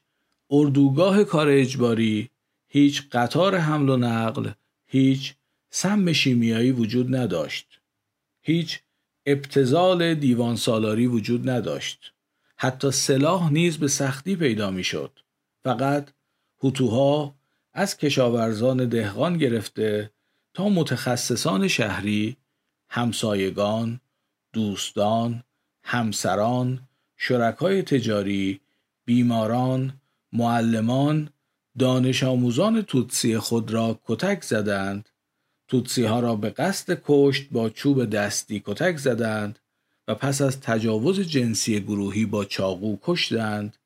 اردوگاه 0.50 1.24
کار 1.24 1.48
اجباری، 1.50 2.30
هیچ 2.68 3.10
قطار 3.12 3.58
حمل 3.58 3.90
و 3.90 3.98
نقل، 3.98 4.50
هیچ 4.88 5.36
سم 5.70 6.14
شیمیایی 6.14 6.72
وجود 6.72 7.16
نداشت. 7.16 7.80
هیچ 8.42 8.80
ابتزال 9.26 10.14
دیوان 10.14 10.56
سالاری 10.56 11.08
وجود 11.08 11.50
نداشت. 11.50 12.14
حتی 12.58 12.92
سلاح 12.92 13.52
نیز 13.52 13.78
به 13.78 13.88
سختی 13.88 14.36
پیدا 14.36 14.72
می‌شد. 14.72 15.12
فقط 15.64 16.10
هوتوها 16.64 17.36
از 17.80 17.98
کشاورزان 17.98 18.90
دهقان 18.90 19.38
گرفته 19.38 20.12
تا 20.54 20.70
متخصصان 20.70 21.68
شهری، 21.68 22.38
همسایگان، 22.90 24.00
دوستان، 24.54 25.44
همسران، 25.84 26.80
شرکای 27.18 27.82
تجاری، 27.82 28.60
بیماران، 29.06 29.94
معلمان، 30.34 31.30
دانش 31.80 32.24
آموزان 32.24 32.82
توتسی 32.82 33.38
خود 33.38 33.72
را 33.72 34.00
کتک 34.06 34.44
زدند، 34.44 35.10
توتسی 35.68 36.04
ها 36.04 36.20
را 36.20 36.36
به 36.36 36.50
قصد 36.50 37.02
کشت 37.06 37.48
با 37.52 37.70
چوب 37.70 38.06
دستی 38.06 38.64
کتک 38.66 38.98
زدند 38.98 39.60
و 40.08 40.16
پس 40.16 40.42
از 40.42 40.62
تجاوز 40.62 41.20
جنسی 41.20 41.82
گروهی 41.82 42.26
با 42.26 42.46
چاقو 42.46 42.98
کشتند. 43.02 43.78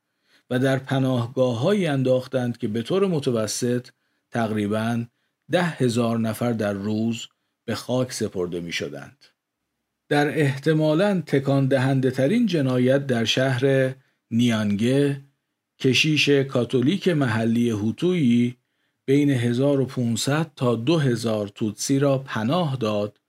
و 0.50 0.60
در 0.60 0.80
پناهگاه 0.80 1.68
انداختند 1.68 2.58
که 2.58 2.68
به 2.68 2.82
طور 2.82 3.08
متوسط 3.08 3.88
تقریبا 4.32 5.06
ده 5.52 5.64
هزار 5.64 6.20
نفر 6.20 6.52
در 6.52 6.74
روز 6.74 7.28
به 7.66 7.76
خاک 7.76 8.14
سپرده 8.14 8.60
می 8.60 8.72
شدند. 8.72 9.26
در 10.10 10.39
احتمالا 10.39 11.22
تکان 11.22 11.68
دهنده 11.68 12.12
ترین 12.12 12.46
جنایت 12.46 13.08
در 13.08 13.26
شهر 13.26 13.96
نیانگه 14.32 15.22
کشیش 15.80 16.30
کاتولیک 16.30 17.08
محلی 17.08 17.70
هوتویی 17.70 18.58
بین 19.06 19.30
1500 19.30 20.52
تا 20.56 20.76
2000 20.76 21.48
توتسی 21.48 22.00
را 22.00 22.18
پناه 22.18 22.76
داد 22.76 23.20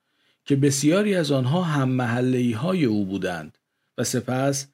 که 0.45 0.57
بسیاری 0.57 1.15
از 1.15 1.33
آنها 1.33 1.63
هم 1.63 1.89
محلی 1.89 2.53
های 2.53 2.85
او 2.85 3.07
بودند 3.07 3.59
و 3.99 4.05
سپس 4.05 4.67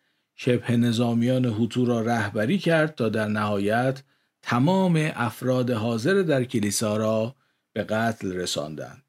شبه 0.42 0.76
نظامیان 0.76 1.44
هوتو 1.44 1.84
را 1.84 2.00
رهبری 2.00 2.58
کرد 2.58 2.94
تا 2.94 3.08
در 3.08 3.28
نهایت 3.28 4.02
تمام 4.42 5.10
افراد 5.14 5.70
حاضر 5.70 6.14
در 6.22 6.44
کلیسا 6.44 6.96
را 6.96 7.36
به 7.72 7.84
قتل 7.84 8.32
رساندند. 8.32 9.04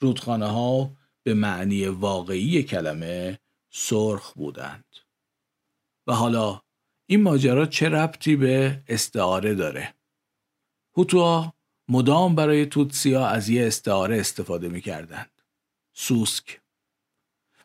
رودخانه 0.00 0.46
ها 0.46 0.96
به 1.22 1.34
معنی 1.34 1.86
واقعی 1.86 2.62
کلمه 2.62 3.38
سرخ 3.70 4.32
بودند. 4.32 4.84
و 6.06 6.12
حالا 6.12 6.60
این 7.06 7.22
ماجرا 7.22 7.66
چه 7.66 7.88
ربطی 7.88 8.36
به 8.36 8.82
استعاره 8.88 9.54
داره؟ 9.54 9.94
هوتوها 10.96 11.54
مدام 11.88 12.34
برای 12.34 12.66
توتسیا 12.66 13.26
از 13.26 13.48
یه 13.48 13.66
استعاره 13.66 14.20
استفاده 14.20 14.68
می 14.68 14.80
کردند. 14.80 15.42
سوسک. 15.92 16.60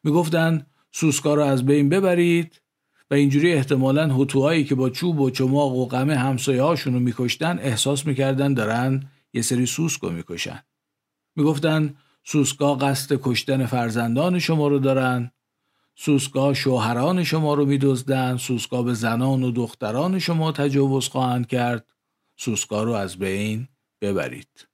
می 0.03 0.11
گفتند 0.11 0.71
سوسکا 0.91 1.33
را 1.33 1.45
از 1.49 1.65
بین 1.65 1.89
ببرید 1.89 2.61
و 3.11 3.13
اینجوری 3.13 3.53
احتمالا 3.53 4.07
هوتوهایی 4.07 4.63
که 4.63 4.75
با 4.75 4.89
چوب 4.89 5.19
و 5.19 5.29
چماق 5.29 5.73
و 5.73 5.85
غمه 5.85 6.15
همسایه 6.15 6.63
هاشون 6.63 6.93
رو 6.93 6.99
میکشتن 6.99 7.59
احساس 7.59 8.05
می‌کردن 8.05 8.53
دارن 8.53 9.09
یه 9.33 9.41
سری 9.41 9.65
سوسک 9.65 10.01
رو 10.01 10.09
می‌کشن. 10.09 10.63
می‌گفتن 11.35 11.95
سوسکا 12.23 12.75
قصد 12.75 13.19
کشتن 13.23 13.65
فرزندان 13.65 14.39
شما 14.39 14.67
رو 14.67 14.79
دارن 14.79 15.31
سوسکا 15.95 16.53
شوهران 16.53 17.23
شما 17.23 17.53
رو 17.53 17.65
میدزدن 17.65 18.37
سوسکا 18.37 18.83
به 18.83 18.93
زنان 18.93 19.43
و 19.43 19.51
دختران 19.51 20.19
شما 20.19 20.51
تجاوز 20.51 21.07
خواهند 21.07 21.47
کرد 21.47 21.93
سوسکا 22.37 22.83
رو 22.83 22.91
از 22.91 23.17
بین 23.17 23.67
ببرید. 24.01 24.68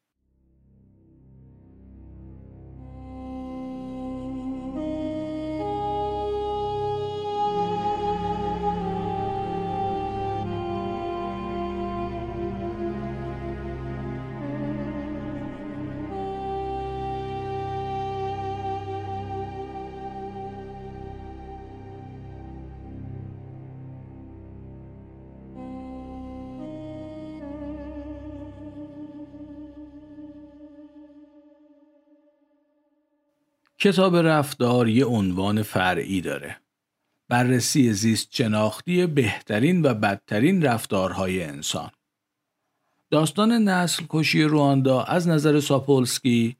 کتاب 33.79 34.15
رفتار 34.15 34.89
یه 34.89 35.05
عنوان 35.05 35.61
فرعی 35.61 36.21
داره. 36.21 36.57
بررسی 37.29 37.93
زیست 37.93 38.27
شناختی 38.35 39.05
بهترین 39.05 39.85
و 39.85 39.93
بدترین 39.93 40.61
رفتارهای 40.61 41.43
انسان. 41.43 41.91
داستان 43.11 43.51
نسل 43.51 44.03
کشی 44.09 44.43
رواندا 44.43 45.01
از 45.01 45.27
نظر 45.27 45.59
ساپولسکی 45.59 46.55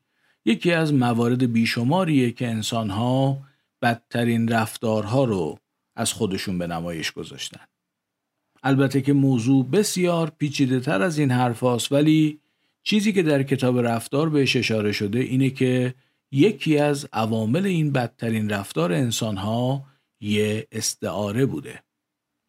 یکی 0.46 0.72
از 0.72 0.94
موارد 0.94 1.54
بیشماریه 1.54 2.32
که 2.32 2.48
انسانها 2.48 3.38
بدترین 3.82 4.48
رفتارها 4.48 5.24
رو 5.24 5.60
از 5.96 6.14
خودشون 6.14 6.58
به 6.58 6.68
نمایش 6.68 7.12
گذاشتن. 7.12 7.66
البته 8.64 9.02
که 9.02 9.14
موضوع 9.14 9.66
بسیار 9.66 10.32
پیچیده 10.38 10.80
تر 10.80 11.02
از 11.02 11.18
این 11.18 11.32
حرف 11.32 11.92
ولی 11.92 12.40
چیزی 12.84 13.14
که 13.14 13.24
در 13.24 13.44
کتاب 13.44 13.80
رفتار 13.80 14.30
بهش 14.30 14.56
اشاره 14.56 14.92
شده 14.92 15.20
اینه 15.20 15.50
که 15.50 15.94
یکی 16.32 16.78
از 16.78 17.08
عوامل 17.14 17.66
این 17.66 17.92
بدترین 17.92 18.50
رفتار 18.50 18.94
انسانها 18.94 19.86
یه 20.20 20.68
استعاره 20.72 21.46
بوده. 21.46 21.84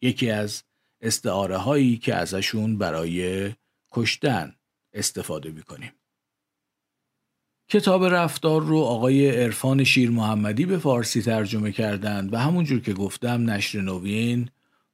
یکی 0.01 0.29
از 0.29 0.63
استعاره 1.01 1.57
هایی 1.57 1.97
که 1.97 2.15
ازشون 2.15 2.77
برای 2.77 3.51
کشتن 3.91 4.55
استفاده 4.93 5.51
می‌کنیم. 5.51 5.91
کتاب 7.69 8.05
رفتار 8.05 8.61
رو 8.61 8.77
آقای 8.77 9.29
عرفان 9.29 9.83
شیر 9.83 10.09
محمدی 10.09 10.65
به 10.65 10.77
فارسی 10.77 11.21
ترجمه 11.21 11.71
کردند 11.71 12.33
و 12.33 12.37
همونجور 12.37 12.79
که 12.79 12.93
گفتم 12.93 13.49
نشر 13.49 13.81
نوین 13.81 14.49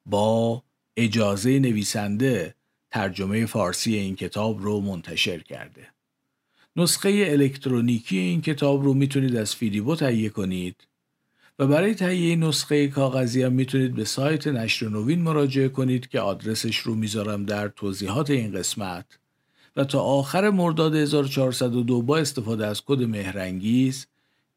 با 0.05 0.63
اجازه 0.97 1.59
نویسنده 1.59 2.55
ترجمه 2.91 3.45
فارسی 3.45 3.95
این 3.95 4.15
کتاب 4.15 4.61
رو 4.61 4.79
منتشر 4.79 5.39
کرده. 5.39 5.92
نسخه 6.75 7.25
الکترونیکی 7.29 8.17
این 8.17 8.41
کتاب 8.41 8.83
رو 8.83 8.93
می‌تونید 8.93 9.35
از 9.35 9.55
فیدیبو 9.55 9.95
تهیه 9.95 10.29
کنید 10.29 10.87
و 11.59 11.67
برای 11.67 11.95
تهیه 11.95 12.35
نسخه 12.35 12.87
کاغذی 12.87 13.43
هم 13.43 13.53
می‌تونید 13.53 13.95
به 13.95 14.05
سایت 14.05 14.47
نشر 14.47 14.89
نوین 14.89 15.21
مراجعه 15.21 15.69
کنید 15.69 16.07
که 16.07 16.19
آدرسش 16.19 16.77
رو 16.77 16.95
می‌ذارم 16.95 17.45
در 17.45 17.67
توضیحات 17.67 18.29
این 18.29 18.51
قسمت 18.51 19.05
و 19.75 19.83
تا 19.83 20.01
آخر 20.01 20.49
مرداد 20.49 20.95
1402 20.95 22.01
با 22.01 22.17
استفاده 22.17 22.67
از 22.67 22.81
کد 22.85 23.03
مهرنگیز 23.03 24.07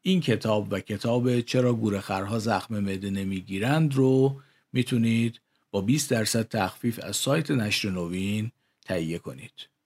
این 0.01 0.21
کتاب 0.21 0.67
و 0.71 0.79
کتاب 0.79 1.41
چرا 1.41 1.73
گورخرها 1.73 2.39
زخم 2.39 2.79
معده 2.79 3.09
نمی‌گیرند 3.09 3.95
رو 3.95 4.41
می‌تونید 4.73 5.41
با 5.71 5.81
20 5.81 6.09
درصد 6.09 6.47
تخفیف 6.47 6.99
از 7.03 7.15
سایت 7.15 7.51
نشر 7.51 7.89
نوین 7.89 8.51
تهیه 8.85 9.17
کنید. 9.17 9.76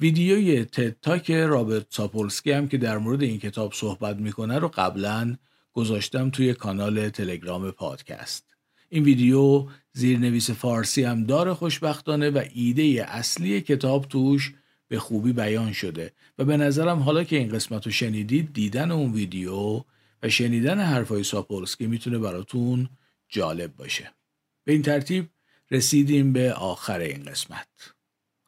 ویدیوی 0.00 0.64
تد 0.64 0.96
تاک 1.02 1.30
رابرت 1.30 1.86
ساپولسکی 1.90 2.52
هم 2.52 2.68
که 2.68 2.78
در 2.78 2.98
مورد 2.98 3.22
این 3.22 3.38
کتاب 3.38 3.72
صحبت 3.72 4.16
می‌کنه 4.16 4.58
رو 4.58 4.68
قبلا 4.68 5.36
گذاشتم 5.72 6.30
توی 6.30 6.54
کانال 6.54 7.08
تلگرام 7.08 7.70
پادکست. 7.70 8.44
این 8.88 9.04
ویدیو 9.04 9.66
زیرنویس 9.92 10.50
فارسی 10.50 11.02
هم 11.02 11.24
داره 11.24 11.54
خوشبختانه 11.54 12.30
و 12.30 12.44
ایده 12.54 13.06
اصلی 13.08 13.60
کتاب 13.60 14.04
توش 14.08 14.54
به 14.88 14.98
خوبی 14.98 15.32
بیان 15.32 15.72
شده 15.72 16.12
و 16.38 16.44
به 16.44 16.56
نظرم 16.56 16.98
حالا 16.98 17.24
که 17.24 17.36
این 17.36 17.48
قسمت 17.48 17.86
رو 17.86 17.92
شنیدید 17.92 18.52
دیدن 18.52 18.90
اون 18.90 19.12
ویدیو 19.12 19.84
و 20.22 20.28
شنیدن 20.28 20.80
حرفای 20.80 21.24
ساپولسکی 21.24 21.86
می‌تونه 21.86 22.18
براتون 22.18 22.88
جالب 23.28 23.76
باشه. 23.76 24.12
به 24.64 24.72
این 24.72 24.82
ترتیب 24.82 25.28
رسیدیم 25.70 26.32
به 26.32 26.52
آخر 26.52 26.98
این 26.98 27.24
قسمت. 27.24 27.66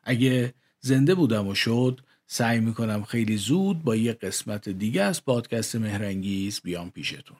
اگه 0.03 0.55
زنده 0.81 1.15
بودم 1.15 1.47
و 1.47 1.55
شد. 1.55 2.01
سعی 2.27 2.61
می‌کنم 2.61 3.03
خیلی 3.05 3.37
زود 3.37 3.83
با 3.83 3.97
یه 3.97 4.13
قسمت 4.13 4.69
دیگه 4.69 5.03
از 5.03 5.25
پادکست 5.25 5.77
مهرنگیز 5.77 6.61
بیام 6.61 6.91
پیشتون. 6.91 7.37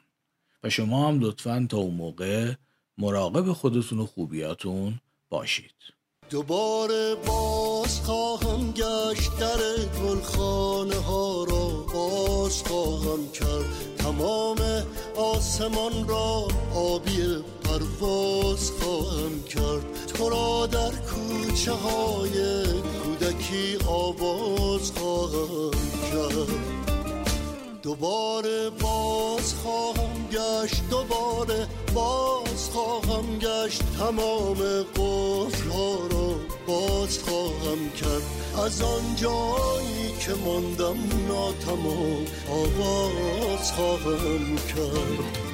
و 0.63 0.69
شما 0.69 1.07
هم 1.07 1.19
لطفا 1.19 1.67
تا 1.69 1.77
اون 1.77 1.93
موقع 1.93 2.53
مراقب 2.97 3.53
خودتون 3.53 3.99
و 3.99 4.05
خوبیاتون 4.05 4.99
باشید. 5.29 5.75
دوباره 6.29 7.15
باز 7.27 8.01
خواهم 8.01 8.71
گشت 8.71 9.39
در 9.39 9.57
گلخانه 10.03 10.95
ها 10.95 11.43
را. 11.43 11.85
باز 11.93 12.63
خواهم 12.63 13.31
کرد 13.31 13.95
تمام 13.97 14.57
آسمان 15.15 16.07
را. 16.07 16.47
آبی 16.75 17.21
پرواز 17.63 18.71
خواهم 18.71 19.43
کرد. 19.43 20.05
تو 20.07 20.29
را 20.29 20.67
در 20.67 20.91
کوچه 20.91 21.71
های 21.71 22.63
کودکی 23.49 23.77
آواز 23.87 24.91
خواهم 24.91 25.71
کرد؟ 26.11 26.49
دوباره 27.81 28.69
باز 28.69 29.53
خواهم 29.53 30.27
گشت 30.31 30.83
دوباره 30.89 31.67
باز 31.93 32.69
خواهم 32.69 33.39
گشت. 33.39 33.81
تمام 33.99 34.57
قفل 34.95 35.69
ها 35.69 35.95
را 36.11 36.35
باز 36.67 37.19
خواهم 37.19 37.89
کرد. 38.01 38.23
از 38.65 38.81
آن 38.81 39.15
جایی 39.15 40.13
که 40.19 40.33
ماندم 40.45 40.97
ناتمام 41.27 42.25
آواز 42.51 43.71
خواهم 43.71 44.55
کرد. 44.55 45.48